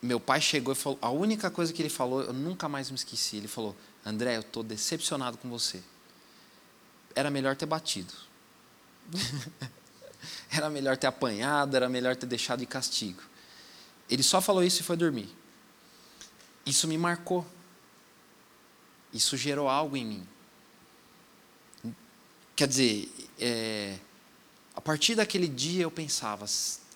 Meu 0.00 0.18
pai 0.18 0.40
chegou 0.40 0.72
e 0.72 0.76
falou, 0.76 0.98
a 1.02 1.10
única 1.10 1.50
coisa 1.50 1.72
que 1.72 1.82
ele 1.82 1.90
falou, 1.90 2.22
eu 2.22 2.32
nunca 2.32 2.68
mais 2.68 2.90
me 2.90 2.96
esqueci. 2.96 3.36
Ele 3.36 3.48
falou: 3.48 3.76
"André, 4.04 4.36
eu 4.36 4.40
estou 4.40 4.62
decepcionado 4.62 5.36
com 5.36 5.48
você. 5.48 5.82
Era 7.14 7.30
melhor 7.30 7.54
ter 7.54 7.66
batido." 7.66 8.12
era 10.50 10.68
melhor 10.70 10.96
ter 10.96 11.06
apanhado, 11.06 11.76
era 11.76 11.88
melhor 11.88 12.16
ter 12.16 12.26
deixado 12.26 12.60
de 12.60 12.66
castigo. 12.66 13.22
Ele 14.08 14.22
só 14.22 14.40
falou 14.40 14.62
isso 14.62 14.80
e 14.80 14.84
foi 14.84 14.96
dormir. 14.96 15.28
Isso 16.64 16.86
me 16.86 16.96
marcou. 16.98 17.46
Isso 19.12 19.36
gerou 19.36 19.68
algo 19.68 19.96
em 19.96 20.04
mim. 20.04 20.28
Quer 22.54 22.68
dizer, 22.68 23.12
é, 23.38 23.98
a 24.74 24.80
partir 24.80 25.14
daquele 25.14 25.48
dia 25.48 25.82
eu 25.82 25.90
pensava, 25.90 26.46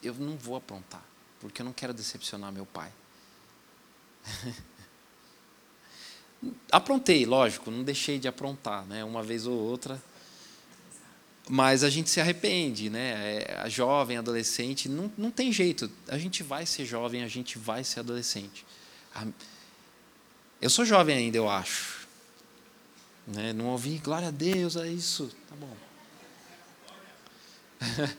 eu 0.02 0.14
não 0.14 0.36
vou 0.36 0.56
aprontar, 0.56 1.02
porque 1.40 1.62
eu 1.62 1.64
não 1.64 1.72
quero 1.72 1.92
decepcionar 1.92 2.52
meu 2.52 2.66
pai. 2.66 2.92
Aprontei, 6.70 7.24
lógico, 7.24 7.70
não 7.70 7.82
deixei 7.82 8.18
de 8.18 8.28
aprontar, 8.28 8.84
né? 8.84 9.02
Uma 9.02 9.22
vez 9.22 9.46
ou 9.46 9.58
outra 9.58 10.00
mas 11.48 11.84
a 11.84 11.90
gente 11.90 12.10
se 12.10 12.20
arrepende, 12.20 12.90
né? 12.90 13.38
É, 13.38 13.60
a 13.60 13.68
jovem, 13.68 14.16
adolescente, 14.16 14.88
não, 14.88 15.10
não 15.16 15.30
tem 15.30 15.52
jeito. 15.52 15.90
A 16.08 16.18
gente 16.18 16.42
vai 16.42 16.66
ser 16.66 16.84
jovem, 16.84 17.22
a 17.22 17.28
gente 17.28 17.56
vai 17.58 17.84
ser 17.84 18.00
adolescente. 18.00 18.66
Eu 20.60 20.68
sou 20.68 20.84
jovem 20.84 21.16
ainda, 21.16 21.36
eu 21.36 21.48
acho. 21.48 22.06
Né? 23.26 23.52
Não 23.52 23.66
ouvi, 23.66 23.98
glória 23.98 24.28
a 24.28 24.32
Deus, 24.32 24.76
é 24.76 24.88
isso. 24.88 25.30
Tá 25.48 25.56
bom. 25.56 25.76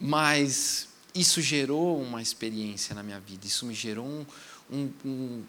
Mas 0.00 0.88
isso 1.14 1.40
gerou 1.42 2.00
uma 2.00 2.22
experiência 2.22 2.94
na 2.94 3.02
minha 3.02 3.20
vida, 3.20 3.46
isso 3.46 3.66
me 3.66 3.74
gerou 3.74 4.06
um, 4.06 4.24
um, 4.70 4.92
um, 5.04 5.44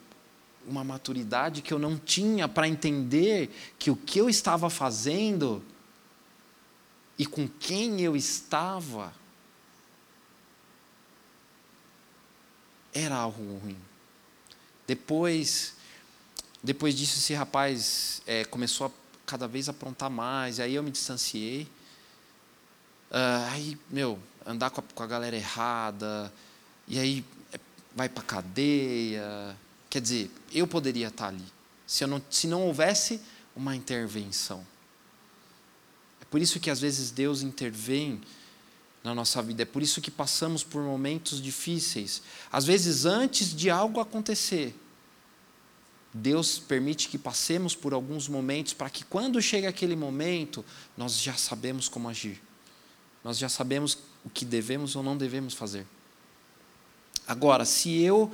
uma 0.67 0.84
maturidade 0.84 1.62
que 1.62 1.74
eu 1.74 1.80
não 1.80 1.97
tinha 1.97 2.47
para 2.47 2.67
entender 2.67 3.50
que 3.78 3.89
o 3.89 3.95
que 3.95 4.19
eu 4.19 4.30
estava 4.30 4.69
fazendo 4.69 5.63
e 7.17 7.26
com 7.26 7.47
quem 7.47 8.02
eu 8.02 8.15
estava 8.15 9.13
era 12.93 13.15
algo 13.15 13.58
ruim. 13.60 13.78
Depois, 14.88 15.76
depois 16.62 16.95
disso, 16.95 17.17
esse 17.17 17.34
rapaz 17.34 18.21
é, 18.26 18.43
começou 18.45 18.88
a 18.88 18.91
cada 19.26 19.47
vez 19.47 19.69
aprontar 19.69 20.10
mais, 20.10 20.60
aí 20.60 20.76
eu 20.76 20.84
me 20.84 20.91
distanciei. 20.91 21.63
Uh, 23.10 23.52
aí, 23.52 23.78
meu, 23.89 24.19
andar 24.45 24.69
com 24.69 24.82
a, 24.82 24.84
com 24.93 25.04
a 25.04 25.08
galera 25.08 25.36
errada, 25.36 26.32
e 26.88 27.00
aí 27.00 27.26
é, 27.54 27.60
vai 27.95 28.10
para 28.10 28.24
cadeia. 28.24 29.56
Quer 29.91 29.99
dizer, 30.01 30.32
eu 30.54 30.65
poderia 30.65 31.10
estar 31.10 31.27
ali, 31.27 31.43
se, 31.86 32.08
não, 32.08 32.21
se 32.30 32.47
não 32.47 32.65
houvesse 32.65 33.19
uma 33.54 33.75
intervenção. 33.75 34.65
É 36.21 36.25
por 36.32 36.41
isso 36.41 36.62
que 36.62 36.69
às 36.69 36.80
vezes 36.80 37.12
Deus 37.12 37.41
intervém 37.41 38.21
na 39.04 39.13
nossa 39.13 39.41
vida, 39.41 39.63
é 39.63 39.65
por 39.65 39.84
isso 39.84 39.99
que 39.99 40.10
passamos 40.10 40.63
por 40.63 40.82
momentos 40.82 41.41
difíceis. 41.41 42.21
Às 42.49 42.65
vezes, 42.65 43.04
antes 43.04 43.54
de 43.54 43.69
algo 43.69 43.99
acontecer, 43.99 44.73
Deus 46.13 46.58
permite 46.58 47.10
que 47.10 47.17
passemos 47.17 47.75
por 47.75 47.93
alguns 47.93 48.30
momentos 48.30 48.71
para 48.71 48.89
que 48.89 49.04
quando 49.04 49.41
chega 49.41 49.67
aquele 49.67 49.97
momento, 49.97 50.63
nós 50.95 51.19
já 51.19 51.34
sabemos 51.34 51.89
como 51.89 52.08
agir. 52.08 52.41
Nós 53.25 53.38
já 53.38 53.49
sabemos 53.49 53.97
o 54.23 54.30
que 54.30 54.45
devemos 54.45 54.95
ou 54.95 55.04
não 55.04 55.17
devemos 55.17 55.54
fazer. 55.54 55.86
Agora, 57.27 57.65
se 57.65 57.99
eu 58.01 58.32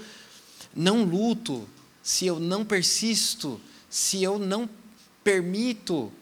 não 0.77 1.03
luto, 1.03 1.67
se 2.03 2.27
eu 2.27 2.39
não 2.39 2.63
persisto, 2.63 3.59
se 3.89 4.21
eu 4.21 4.37
não 4.37 4.69
permito, 5.23 6.13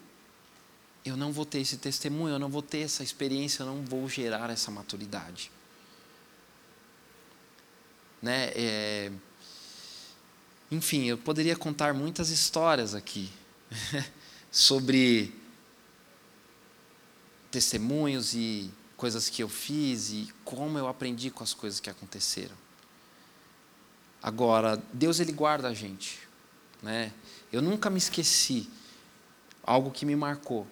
eu 1.03 1.17
não 1.17 1.31
vou 1.31 1.45
ter 1.45 1.59
esse 1.59 1.77
testemunho, 1.77 2.35
eu 2.35 2.39
não 2.39 2.49
vou 2.49 2.61
ter 2.61 2.79
essa 2.79 3.03
experiência, 3.03 3.63
eu 3.63 3.67
não 3.67 3.83
vou 3.83 4.07
gerar 4.07 4.49
essa 4.49 4.71
maturidade. 4.71 5.51
Né? 8.21 8.51
É... 8.55 9.11
Enfim, 10.71 11.03
eu 11.03 11.17
poderia 11.17 11.55
contar 11.55 11.93
muitas 11.93 12.29
histórias 12.29 12.95
aqui 12.95 13.29
sobre 14.49 15.35
testemunhos 17.51 18.33
e 18.33 18.71
coisas 18.95 19.29
que 19.29 19.43
eu 19.43 19.49
fiz 19.49 20.11
e 20.11 20.33
como 20.45 20.77
eu 20.77 20.87
aprendi 20.87 21.29
com 21.29 21.43
as 21.43 21.53
coisas 21.53 21.81
que 21.81 21.89
aconteceram. 21.89 22.64
Agora, 24.25 24.81
Deus 24.91 25.19
ele 25.19 25.31
guarda 25.31 25.67
a 25.67 25.73
gente, 25.75 26.17
né? 26.81 27.13
Eu 27.53 27.61
nunca 27.61 27.91
me 27.91 27.99
esqueci 27.99 28.67
algo 29.63 29.91
que 29.91 30.03
me 30.03 30.15
marcou 30.15 30.65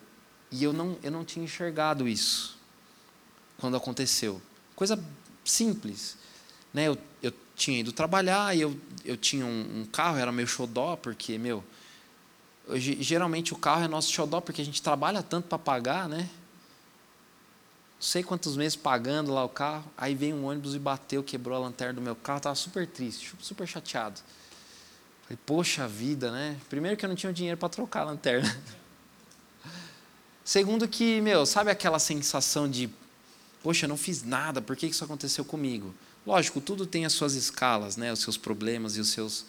e 0.50 0.64
eu 0.64 0.74
não 0.74 0.98
eu 1.04 1.12
não 1.12 1.24
tinha 1.24 1.46
enxergado 1.46 2.08
isso 2.08 2.58
quando 3.60 3.78
aconteceu. 3.78 4.42
Coisa 4.76 5.00
simples, 5.46 6.18
né? 6.74 6.88
Eu, 6.88 6.98
eu 7.22 7.32
tinha 7.56 7.80
ido 7.80 7.92
trabalhar 7.92 8.58
e 8.58 8.62
eu 8.62 8.76
eu 9.06 9.16
tinha 9.16 9.46
um, 9.46 9.82
um 9.82 9.86
carro, 9.86 10.18
era 10.18 10.32
meu 10.32 10.48
xodó 10.48 10.96
porque 10.96 11.38
meu 11.38 11.64
geralmente 12.76 13.54
o 13.54 13.56
carro 13.56 13.84
é 13.84 13.88
nosso 13.88 14.12
xodó 14.12 14.42
porque 14.42 14.64
a 14.64 14.66
gente 14.66 14.82
trabalha 14.82 15.22
tanto 15.22 15.48
para 15.48 15.60
pagar, 15.60 16.10
né? 16.10 16.28
Sei 18.04 18.22
quantos 18.22 18.58
meses 18.58 18.76
pagando 18.76 19.34
lá 19.34 19.46
o 19.46 19.50
carro, 19.50 19.86
aí 19.98 20.14
veio 20.14 20.36
um 20.36 20.46
ônibus 20.46 20.76
e 20.76 20.80
bateu, 20.80 21.24
quebrou 21.24 21.56
a 21.56 21.60
lanterna 21.60 21.94
do 21.94 22.02
meu 22.02 22.16
carro, 22.16 22.38
estava 22.38 22.56
super 22.56 22.86
triste, 22.86 23.34
super 23.40 23.66
chateado. 23.66 24.20
Falei, 25.24 25.40
poxa 25.46 25.88
vida, 25.88 26.30
né? 26.30 26.58
Primeiro 26.70 26.98
que 26.98 27.06
eu 27.06 27.08
não 27.08 27.16
tinha 27.16 27.32
dinheiro 27.32 27.58
para 27.58 27.70
trocar 27.70 28.02
a 28.02 28.04
lanterna. 28.04 28.62
Segundo 30.44 30.86
que, 30.86 31.22
meu, 31.22 31.46
sabe 31.46 31.72
aquela 31.72 31.98
sensação 31.98 32.70
de, 32.70 32.90
poxa, 33.64 33.88
não 33.88 33.96
fiz 33.96 34.22
nada, 34.22 34.62
por 34.62 34.76
que 34.76 34.86
isso 34.86 35.06
aconteceu 35.06 35.46
comigo? 35.46 35.96
Lógico, 36.28 36.60
tudo 36.60 36.86
tem 36.86 37.06
as 37.06 37.14
suas 37.14 37.36
escalas, 37.36 37.96
né? 37.96 38.12
Os 38.12 38.20
seus 38.20 38.36
problemas 38.36 38.98
e 38.98 39.00
os 39.00 39.10
seus... 39.10 39.46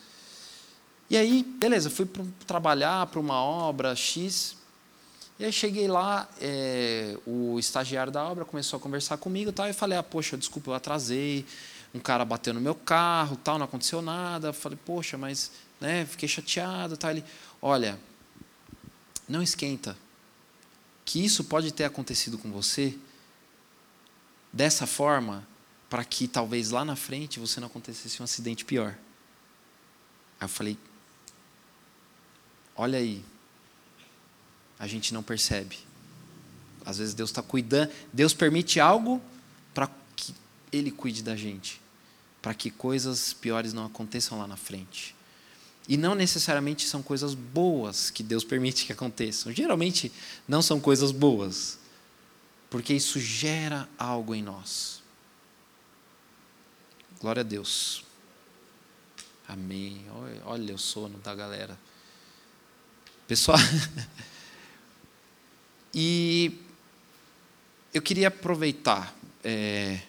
E 1.10 1.16
aí, 1.16 1.42
beleza, 1.42 1.90
fui 1.90 2.08
trabalhar 2.46 3.04
para 3.08 3.18
uma 3.18 3.42
obra 3.42 3.96
X, 3.96 4.56
e 5.38 5.44
aí 5.44 5.53
cheguei 5.53 5.88
lá, 5.88 6.29
é, 6.40 7.16
o 7.27 7.59
estagiário 7.59 8.12
da 8.12 8.25
obra 8.25 8.44
começou 8.44 8.77
a 8.77 8.81
conversar 8.81 9.16
comigo 9.16 9.53
tal, 9.53 9.66
e 9.66 9.70
eu 9.70 9.75
falei, 9.75 9.99
ah, 9.99 10.03
poxa, 10.03 10.37
desculpa, 10.37 10.70
eu 10.70 10.75
atrasei, 10.75 11.44
um 11.94 12.01
cara 12.01 12.25
bateu 12.25 12.53
no 12.53 12.61
meu 12.61 12.75
carro, 12.75 13.37
tal, 13.37 13.57
não 13.57 13.64
aconteceu 13.64 14.03
nada. 14.03 14.53
Falei, 14.53 14.79
poxa, 14.85 15.16
mas 15.16 15.53
né, 15.81 16.05
fiquei 16.05 16.29
chateado. 16.29 16.97
Tal. 16.97 17.12
Ele, 17.12 17.25
olha, 17.62 17.99
não 19.29 19.40
esquenta, 19.40 19.97
que 21.05 21.25
isso 21.25 21.44
pode 21.44 21.73
ter 21.73 21.85
acontecido 21.85 22.37
com 22.37 22.51
você 22.51 22.99
dessa 24.53 24.87
forma 24.87 25.47
para 25.88 26.05
que 26.05 26.27
talvez 26.27 26.70
lá 26.70 26.85
na 26.85 26.97
frente 26.97 27.38
você 27.38 27.61
não 27.61 27.68
acontecesse 27.68 28.20
um 28.20 28.25
acidente 28.25 28.64
pior. 28.64 28.97
Aí 30.40 30.44
eu 30.44 30.49
falei, 30.49 30.77
olha 32.75 32.99
aí, 32.99 33.25
a 34.78 34.87
gente 34.87 35.14
não 35.14 35.22
percebe. 35.22 35.78
Às 36.84 36.98
vezes 36.98 37.14
Deus 37.14 37.30
está 37.30 37.42
cuidando, 37.42 37.90
Deus 38.12 38.34
permite 38.34 38.78
algo 38.78 39.20
para 39.72 39.88
que 40.14 40.34
Ele 40.70 40.90
cuide 40.90 41.22
da 41.22 41.34
gente, 41.34 41.80
para 42.42 42.52
que 42.54 42.70
coisas 42.70 43.32
piores 43.32 43.72
não 43.72 43.87
aconteçam 43.87 44.38
lá 44.38 44.46
na 44.46 44.56
frente. 44.56 45.14
E 45.88 45.96
não 45.96 46.14
necessariamente 46.14 46.87
são 46.87 47.02
coisas 47.02 47.34
boas 47.34 48.10
que 48.10 48.22
Deus 48.22 48.44
permite 48.44 48.87
que 48.87 48.92
aconteçam. 48.92 49.52
Geralmente 49.52 50.10
não 50.48 50.62
são 50.62 50.80
coisas 50.80 51.10
boas, 51.10 51.78
porque 52.70 52.94
isso 52.94 53.20
gera 53.20 53.88
algo 53.98 54.34
em 54.34 54.42
nós. 54.42 55.02
Glória 57.20 57.40
a 57.40 57.44
Deus. 57.44 58.04
Amém. 59.46 60.04
Olha 60.44 60.74
o 60.74 60.78
sono 60.78 61.18
da 61.18 61.34
galera. 61.34 61.78
Pessoal. 63.26 63.58
E 65.94 66.59
eu 67.92 68.02
queria 68.02 68.26
aproveitar, 68.26 69.14
é, 69.44 70.00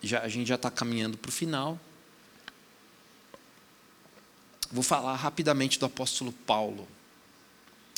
já, 0.00 0.22
a 0.22 0.28
gente 0.28 0.46
já 0.46 0.54
está 0.54 0.70
caminhando 0.70 1.18
para 1.18 1.28
o 1.28 1.32
final. 1.32 1.80
Vou 4.70 4.84
falar 4.84 5.16
rapidamente 5.16 5.80
do 5.80 5.86
apóstolo 5.86 6.30
Paulo. 6.32 6.86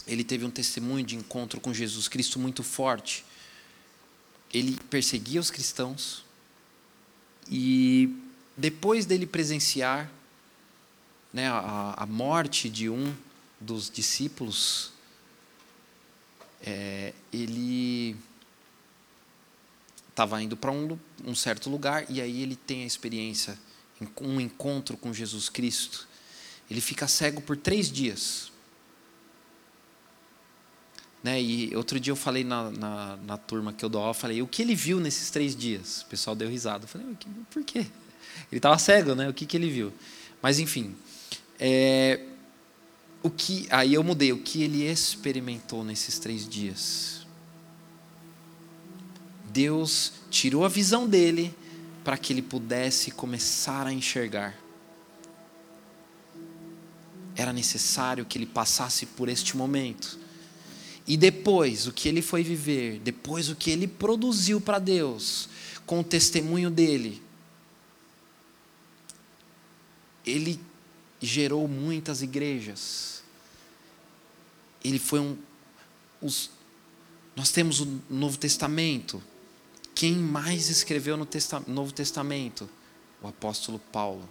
Ele 0.07 0.25
teve 0.25 0.47
um 0.47 0.51
testemunho 0.51 1.05
de 1.05 1.17
encontro 1.17 1.61
com 1.61 1.75
Jesus 1.75 2.09
Cristo 2.09 2.39
muito 2.39 2.63
forte. 2.63 3.27
Ele 4.53 4.79
perseguia 4.89 5.39
os 5.39 5.51
cristãos 5.51 6.25
e 7.51 8.17
depois 8.57 9.05
dele 9.05 9.27
presenciar 9.27 10.11
né, 11.31 11.49
a, 11.49 11.95
a 11.99 12.07
morte 12.07 12.71
de 12.71 12.89
um 12.89 13.15
dos 13.61 13.91
discípulos 13.91 14.93
é, 16.65 17.13
ele 17.33 18.17
estava 20.11 20.43
indo 20.43 20.57
para 20.57 20.73
um, 20.73 20.99
um, 21.25 21.35
certo 21.35 21.71
lugar 21.71 22.05
e 22.11 22.21
aí 22.21 22.43
ele 22.43 22.57
tem 22.57 22.83
a 22.83 22.87
experiência, 22.87 23.57
um 24.21 24.41
encontro 24.41 24.97
com 24.97 25.13
Jesus 25.13 25.49
Cristo. 25.49 26.09
Ele 26.71 26.81
fica 26.81 27.07
cego 27.07 27.41
por 27.41 27.57
três 27.57 27.91
dias. 27.91 28.51
Né? 31.23 31.41
E 31.41 31.77
outro 31.77 31.99
dia 31.99 32.11
eu 32.11 32.17
falei 32.17 32.45
na, 32.45 32.71
na, 32.71 33.17
na 33.17 33.37
turma 33.37 33.73
que 33.73 33.85
eu 33.85 33.89
dou 33.89 34.13
falei, 34.13 34.43
o 34.43 34.47
que 34.47 34.63
ele 34.63 34.75
viu 34.75 35.01
nesses 35.01 35.31
três 35.31 35.55
dias? 35.57 36.03
O 36.03 36.07
pessoal 36.07 36.37
deu 36.37 36.49
risada. 36.49 36.85
Eu 36.85 36.89
falei, 36.89 37.07
por 37.51 37.65
quê? 37.65 37.87
Ele 38.51 38.59
estava 38.59 38.79
cego, 38.79 39.15
né? 39.15 39.29
O 39.29 39.35
que, 39.35 39.47
que 39.47 39.57
ele 39.57 39.71
viu? 39.71 39.93
Mas 40.41 40.59
enfim, 40.59 40.97
é, 41.59 42.21
o 43.23 43.31
que 43.31 43.67
aí 43.71 43.95
eu 43.95 44.05
mudei 44.05 44.33
o 44.33 44.39
que 44.39 44.63
ele 44.63 44.85
experimentou 44.85 45.85
nesses 45.85 46.19
três 46.19 46.49
dias. 46.49 47.27
Deus 49.51 50.13
tirou 50.31 50.65
a 50.65 50.69
visão 50.69 51.09
dele 51.09 51.55
para 52.05 52.17
que 52.17 52.33
ele 52.33 52.43
pudesse 52.43 53.11
começar 53.11 53.87
a 53.87 53.93
enxergar. 53.93 54.57
Era 57.35 57.53
necessário 57.53 58.25
que 58.25 58.39
ele 58.39 58.47
passasse 58.47 59.07
por 59.07 59.29
este 59.29 59.57
momento. 59.57 60.19
E 61.07 61.17
depois, 61.17 61.87
o 61.87 61.93
que 61.93 62.09
ele 62.09 62.21
foi 62.21 62.43
viver, 62.43 63.01
depois 63.01 63.49
o 63.49 63.57
que 63.57 63.71
ele 63.71 63.87
produziu 63.87 64.61
para 64.61 64.79
Deus, 64.79 65.49
com 65.87 66.01
o 66.01 66.05
testemunho 66.05 66.71
dele, 66.71 67.23
ele 70.27 70.61
gerou 71.21 71.67
muitas 71.67 72.23
igrejas. 72.23 73.23
Ele 74.85 74.99
foi 74.99 75.21
um. 75.21 75.37
Os, 76.21 76.51
nós 77.35 77.51
temos 77.51 77.81
o 77.81 78.01
Novo 78.09 78.39
Testamento. 78.39 79.23
Quem 79.95 80.15
mais 80.15 80.69
escreveu 80.69 81.17
no 81.17 81.27
Testa, 81.27 81.63
Novo 81.67 81.93
Testamento? 81.93 82.69
O 83.21 83.29
apóstolo 83.29 83.81
Paulo. 83.93 84.29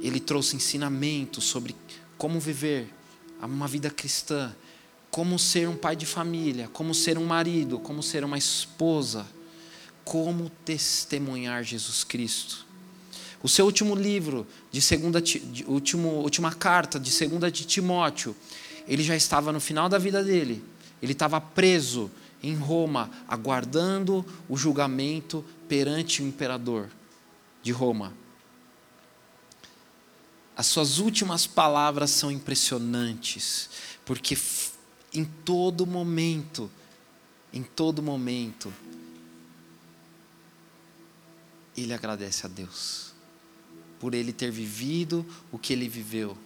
Ele 0.00 0.20
trouxe 0.20 0.54
ensinamento 0.54 1.40
sobre 1.40 1.74
como 2.16 2.38
viver 2.38 2.88
uma 3.42 3.66
vida 3.66 3.90
cristã, 3.90 4.54
como 5.10 5.38
ser 5.38 5.68
um 5.68 5.76
pai 5.76 5.96
de 5.96 6.06
família, 6.06 6.68
como 6.68 6.94
ser 6.94 7.18
um 7.18 7.24
marido, 7.26 7.80
como 7.80 8.02
ser 8.02 8.24
uma 8.24 8.38
esposa, 8.38 9.26
como 10.04 10.50
testemunhar 10.64 11.64
Jesus 11.64 12.04
Cristo. 12.04 12.67
O 13.42 13.48
seu 13.48 13.64
último 13.66 13.94
livro, 13.94 14.46
de 14.70 14.82
segunda, 14.82 15.20
de, 15.22 15.64
último, 15.66 16.08
última 16.08 16.52
carta 16.52 16.98
de 16.98 17.10
segunda 17.10 17.50
de 17.50 17.64
Timóteo, 17.64 18.34
ele 18.86 19.02
já 19.02 19.14
estava 19.14 19.52
no 19.52 19.60
final 19.60 19.88
da 19.88 19.98
vida 19.98 20.24
dele. 20.24 20.64
Ele 21.00 21.12
estava 21.12 21.40
preso 21.40 22.10
em 22.42 22.56
Roma, 22.56 23.10
aguardando 23.28 24.26
o 24.48 24.56
julgamento 24.56 25.44
perante 25.68 26.22
o 26.22 26.26
imperador 26.26 26.88
de 27.62 27.70
Roma. 27.70 28.12
As 30.56 30.66
suas 30.66 30.98
últimas 30.98 31.46
palavras 31.46 32.10
são 32.10 32.32
impressionantes, 32.32 33.70
porque 34.04 34.36
em 35.14 35.24
todo 35.24 35.86
momento, 35.86 36.68
em 37.52 37.62
todo 37.62 38.02
momento, 38.02 38.72
ele 41.76 41.94
agradece 41.94 42.44
a 42.44 42.48
Deus 42.48 43.07
por 43.98 44.14
ele 44.14 44.32
ter 44.32 44.50
vivido 44.50 45.26
o 45.50 45.58
que 45.58 45.72
ele 45.72 45.88
viveu. 45.88 46.36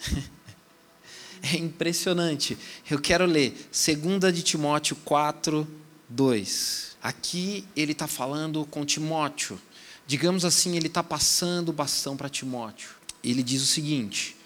é 1.42 1.56
impressionante. 1.56 2.56
Eu 2.90 3.00
quero 3.00 3.26
ler 3.26 3.50
2 3.72 4.34
de 4.34 4.42
Timóteo 4.42 4.96
4, 5.04 5.66
2. 6.08 6.96
Aqui 7.02 7.64
ele 7.76 7.92
está 7.92 8.06
falando 8.06 8.64
com 8.66 8.84
Timóteo. 8.84 9.60
Digamos 10.06 10.44
assim, 10.44 10.76
ele 10.76 10.86
está 10.86 11.02
passando 11.02 11.68
o 11.68 11.72
bastão 11.72 12.16
para 12.16 12.28
Timóteo. 12.28 12.90
Ele 13.22 13.42
diz 13.42 13.62
o 13.62 13.66
seguinte, 13.66 14.36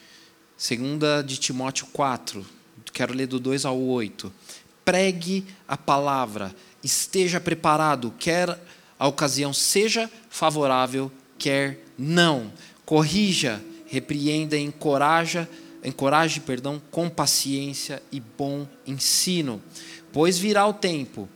2 0.58 1.26
de 1.26 1.36
Timóteo 1.38 1.86
4, 1.92 2.44
quero 2.92 3.14
ler 3.14 3.26
do 3.26 3.38
2 3.38 3.64
ao 3.64 3.80
8. 3.80 4.32
Pregue 4.84 5.46
a 5.66 5.76
palavra, 5.76 6.54
esteja 6.82 7.40
preparado, 7.40 8.12
quer 8.18 8.58
a 8.98 9.06
ocasião 9.06 9.52
seja 9.52 10.10
favorável, 10.28 11.10
quer 11.42 11.84
não. 11.98 12.52
Corrija, 12.84 13.60
repreenda, 13.86 14.56
encoraja, 14.56 15.48
encoraje, 15.82 16.38
perdão, 16.40 16.80
com 16.90 17.08
paciência 17.08 18.00
e 18.12 18.20
bom 18.20 18.66
ensino, 18.86 19.60
pois 20.12 20.38
virá 20.38 20.66
o 20.66 20.72
tempo 20.72 21.28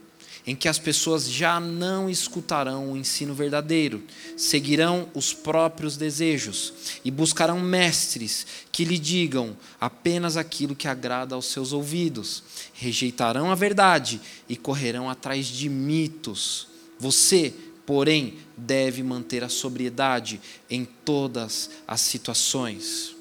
em 0.45 0.55
que 0.55 0.69
as 0.69 0.79
pessoas 0.79 1.29
já 1.29 1.59
não 1.59 2.09
escutarão 2.09 2.93
o 2.93 2.97
ensino 2.97 3.33
verdadeiro, 3.33 4.01
seguirão 4.37 5.09
os 5.13 5.33
próprios 5.33 5.97
desejos 5.97 6.73
e 7.03 7.11
buscarão 7.11 7.59
mestres 7.59 8.47
que 8.71 8.85
lhe 8.85 8.97
digam 8.97 9.57
apenas 9.77 10.37
aquilo 10.37 10.73
que 10.73 10.87
agrada 10.87 11.35
aos 11.35 11.47
seus 11.47 11.73
ouvidos. 11.73 12.43
Rejeitarão 12.73 13.51
a 13.51 13.55
verdade 13.55 14.21
e 14.47 14.55
correrão 14.55 15.09
atrás 15.09 15.47
de 15.47 15.67
mitos. 15.67 16.69
Você, 16.97 17.53
porém, 17.87 18.35
deve 18.55 19.01
manter 19.01 19.43
a 19.43 19.49
sobriedade 19.49 20.39
em 20.69 20.85
todas 20.85 21.71
as 21.87 22.01
situações. 22.01 23.15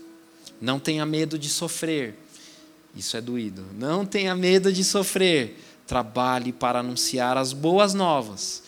Não 0.61 0.79
tenha 0.79 1.07
medo 1.07 1.39
de 1.39 1.49
sofrer. 1.49 2.19
Isso 2.95 3.17
é 3.17 3.21
doído. 3.23 3.65
Não 3.73 4.05
tenha 4.05 4.37
medo 4.37 4.71
de 4.71 4.85
sofrer 4.85 5.63
trabalhe 5.87 6.53
para 6.53 6.81
anunciar 6.81 7.39
as 7.39 7.53
boas 7.53 7.95
novas 7.95 8.63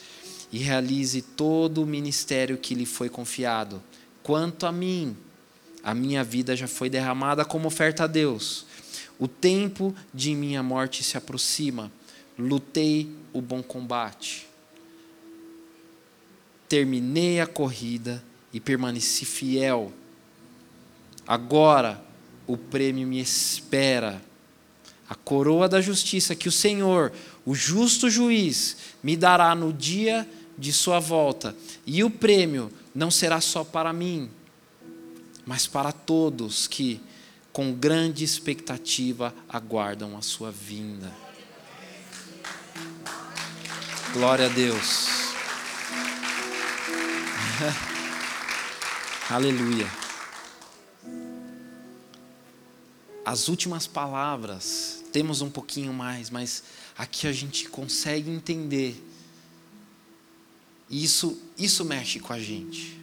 e 0.52 0.58
realize 0.58 1.20
todo 1.20 1.82
o 1.82 1.86
ministério 1.86 2.56
que 2.56 2.74
lhe 2.74 2.86
foi 2.86 3.08
confiado. 3.08 3.82
Quanto 4.22 4.66
a 4.66 4.72
mim, 4.72 5.16
a 5.82 5.94
minha 5.94 6.22
vida 6.22 6.56
já 6.56 6.68
foi 6.68 6.88
derramada 6.88 7.44
como 7.44 7.68
oferta 7.68 8.04
a 8.04 8.06
Deus. 8.06 8.64
O 9.18 9.26
tempo 9.26 9.94
de 10.14 10.34
minha 10.34 10.62
morte 10.62 11.02
se 11.02 11.16
aproxima. 11.16 11.90
Lutei 12.38 13.10
o 13.32 13.40
bom 13.40 13.62
combate. 13.62 14.47
Terminei 16.68 17.40
a 17.40 17.46
corrida 17.46 18.22
e 18.52 18.60
permaneci 18.60 19.24
fiel. 19.24 19.92
Agora 21.26 22.02
o 22.46 22.56
prêmio 22.56 23.06
me 23.06 23.20
espera 23.20 24.22
a 25.08 25.14
coroa 25.14 25.68
da 25.68 25.80
justiça 25.80 26.34
que 26.34 26.48
o 26.48 26.52
Senhor, 26.52 27.12
o 27.44 27.54
justo 27.54 28.10
juiz, 28.10 28.76
me 29.02 29.16
dará 29.16 29.54
no 29.54 29.72
dia 29.72 30.28
de 30.56 30.72
sua 30.72 31.00
volta. 31.00 31.56
E 31.86 32.04
o 32.04 32.10
prêmio 32.10 32.70
não 32.94 33.10
será 33.10 33.40
só 33.40 33.64
para 33.64 33.92
mim, 33.92 34.28
mas 35.46 35.66
para 35.66 35.92
todos 35.92 36.66
que, 36.66 37.00
com 37.52 37.72
grande 37.72 38.22
expectativa, 38.22 39.34
aguardam 39.48 40.16
a 40.16 40.20
sua 40.20 40.50
vinda. 40.50 41.10
Glória 44.12 44.46
a 44.46 44.48
Deus. 44.48 45.27
Aleluia. 49.28 49.90
As 53.24 53.48
últimas 53.48 53.86
palavras 53.86 55.04
temos 55.12 55.40
um 55.40 55.50
pouquinho 55.50 55.92
mais, 55.92 56.30
mas 56.30 56.62
aqui 56.96 57.26
a 57.26 57.32
gente 57.32 57.68
consegue 57.68 58.30
entender. 58.30 59.04
E 60.88 61.04
isso, 61.04 61.40
isso 61.56 61.84
mexe 61.84 62.20
com 62.20 62.32
a 62.32 62.40
gente. 62.40 62.98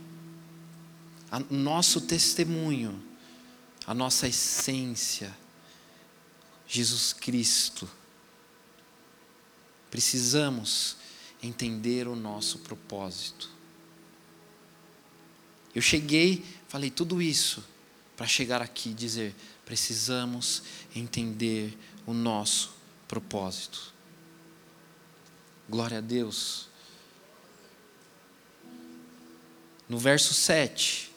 O 1.50 1.54
nosso 1.54 2.02
testemunho, 2.02 3.04
a 3.86 3.94
nossa 3.94 4.28
essência, 4.28 5.36
Jesus 6.68 7.14
Cristo. 7.14 7.90
Precisamos 9.92 10.98
entender 11.44 12.08
o 12.08 12.16
nosso 12.16 12.60
propósito. 12.60 13.55
Eu 15.76 15.82
cheguei, 15.82 16.44
falei 16.70 16.90
tudo 16.90 17.22
isso 17.22 17.62
para 18.16 18.26
chegar 18.26 18.62
aqui 18.62 18.90
e 18.90 18.94
dizer: 18.94 19.36
precisamos 19.66 20.64
entender 20.96 21.78
o 22.06 22.14
nosso 22.14 22.74
propósito. 23.08 23.94
Glória 25.68 25.98
a 25.98 26.02
Deus. 26.02 26.70
No 29.90 29.98
verso 29.98 30.34
7, 30.34 31.12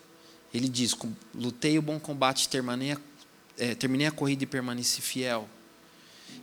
ele 0.52 0.68
diz: 0.68 0.96
Lutei 1.34 1.78
o 1.78 1.82
bom 1.82 2.00
combate, 2.00 2.48
terminei 2.48 2.92
a, 2.92 2.98
é, 3.56 3.74
terminei 3.74 4.06
a 4.06 4.12
corrida 4.12 4.44
e 4.44 4.46
permaneci 4.46 5.00
fiel. 5.00 5.48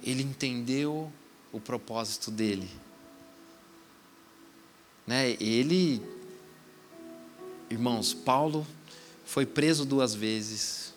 Ele 0.02 0.24
entendeu 0.24 1.12
o 1.52 1.60
propósito 1.60 2.32
dele. 2.32 2.70
Né? 5.06 5.32
Ele, 5.40 6.02
irmãos, 7.70 8.14
Paulo 8.14 8.66
foi 9.26 9.46
preso 9.46 9.86
duas 9.86 10.14
vezes, 10.14 10.94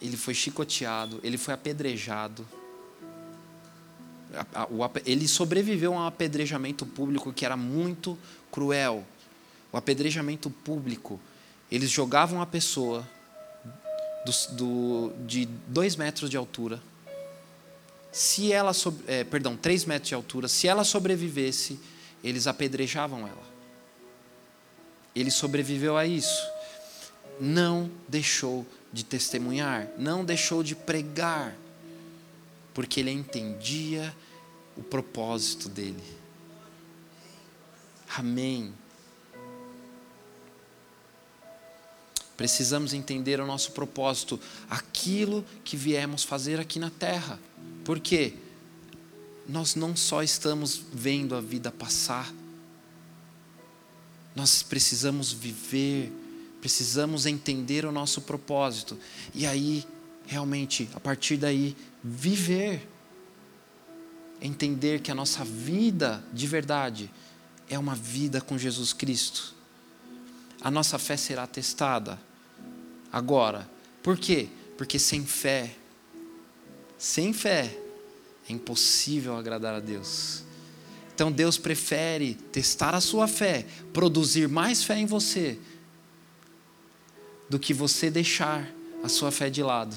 ele 0.00 0.16
foi 0.16 0.34
chicoteado, 0.34 1.20
ele 1.22 1.36
foi 1.36 1.54
apedrejado. 1.54 2.46
Ele 5.04 5.26
sobreviveu 5.26 5.94
a 5.94 5.96
um 5.96 6.06
apedrejamento 6.06 6.84
público 6.84 7.32
que 7.32 7.44
era 7.44 7.56
muito 7.56 8.16
cruel. 8.52 9.04
O 9.72 9.76
apedrejamento 9.76 10.50
público, 10.50 11.20
eles 11.70 11.90
jogavam 11.90 12.40
a 12.40 12.46
pessoa 12.46 13.08
do, 14.24 14.54
do, 14.54 15.12
de 15.26 15.46
dois 15.66 15.96
metros 15.96 16.30
de 16.30 16.36
altura. 16.36 16.80
Se 18.12 18.52
ela, 18.52 18.72
é, 19.06 19.24
perdão, 19.24 19.56
três 19.56 19.84
metros 19.84 20.08
de 20.08 20.14
altura, 20.14 20.48
se 20.48 20.68
ela 20.68 20.84
sobrevivesse, 20.84 21.78
eles 22.22 22.46
apedrejavam 22.46 23.20
ela. 23.26 23.48
Ele 25.20 25.30
sobreviveu 25.30 25.96
a 25.96 26.06
isso. 26.06 26.46
Não 27.40 27.90
deixou 28.08 28.66
de 28.92 29.04
testemunhar, 29.04 29.88
não 29.98 30.24
deixou 30.24 30.62
de 30.62 30.74
pregar, 30.74 31.56
porque 32.72 33.00
ele 33.00 33.10
entendia 33.10 34.14
o 34.76 34.82
propósito 34.82 35.68
dele. 35.68 36.02
Amém. 38.16 38.72
Precisamos 42.36 42.92
entender 42.92 43.40
o 43.40 43.46
nosso 43.46 43.72
propósito, 43.72 44.40
aquilo 44.70 45.44
que 45.64 45.76
viemos 45.76 46.22
fazer 46.22 46.60
aqui 46.60 46.78
na 46.78 46.88
terra. 46.88 47.38
Porque 47.84 48.34
nós 49.48 49.74
não 49.74 49.96
só 49.96 50.22
estamos 50.22 50.80
vendo 50.92 51.34
a 51.34 51.40
vida 51.40 51.72
passar, 51.72 52.32
Nós 54.34 54.62
precisamos 54.62 55.32
viver, 55.32 56.12
precisamos 56.60 57.26
entender 57.26 57.84
o 57.84 57.92
nosso 57.92 58.20
propósito. 58.20 58.98
E 59.34 59.46
aí, 59.46 59.84
realmente, 60.26 60.88
a 60.94 61.00
partir 61.00 61.36
daí, 61.36 61.76
viver. 62.02 62.88
Entender 64.40 65.00
que 65.00 65.10
a 65.10 65.14
nossa 65.14 65.44
vida 65.44 66.22
de 66.32 66.46
verdade 66.46 67.10
é 67.68 67.78
uma 67.78 67.94
vida 67.94 68.40
com 68.40 68.56
Jesus 68.56 68.92
Cristo. 68.92 69.54
A 70.60 70.70
nossa 70.70 70.98
fé 70.98 71.16
será 71.16 71.46
testada. 71.46 72.20
Agora, 73.12 73.68
por 74.02 74.16
quê? 74.16 74.48
Porque 74.76 74.98
sem 74.98 75.26
fé, 75.26 75.74
sem 76.96 77.32
fé, 77.32 77.76
é 78.48 78.52
impossível 78.52 79.36
agradar 79.36 79.74
a 79.74 79.80
Deus. 79.80 80.42
Então 81.18 81.32
Deus 81.32 81.58
prefere 81.58 82.34
testar 82.52 82.94
a 82.94 83.00
sua 83.00 83.26
fé, 83.26 83.66
produzir 83.92 84.48
mais 84.48 84.84
fé 84.84 84.96
em 84.96 85.04
você, 85.04 85.58
do 87.50 87.58
que 87.58 87.74
você 87.74 88.08
deixar 88.08 88.72
a 89.02 89.08
sua 89.08 89.32
fé 89.32 89.50
de 89.50 89.60
lado. 89.60 89.96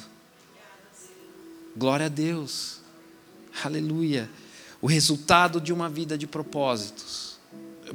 Glória 1.78 2.08
a 2.08 2.10
Deus. 2.10 2.80
Aleluia. 3.64 4.28
O 4.82 4.88
resultado 4.88 5.62
de 5.62 5.72
uma 5.72 5.88
vida 5.88 6.18
de 6.18 6.26
propósitos, 6.26 7.38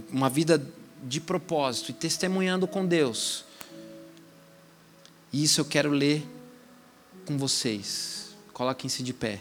uma 0.08 0.30
vida 0.30 0.64
de 1.02 1.20
propósito 1.20 1.90
e 1.90 1.94
testemunhando 1.94 2.68
com 2.68 2.86
Deus. 2.86 3.44
E 5.32 5.42
isso 5.42 5.60
eu 5.60 5.64
quero 5.64 5.90
ler 5.90 6.24
com 7.24 7.36
vocês. 7.36 8.36
Coloquem-se 8.52 9.02
de 9.02 9.12
pé. 9.12 9.40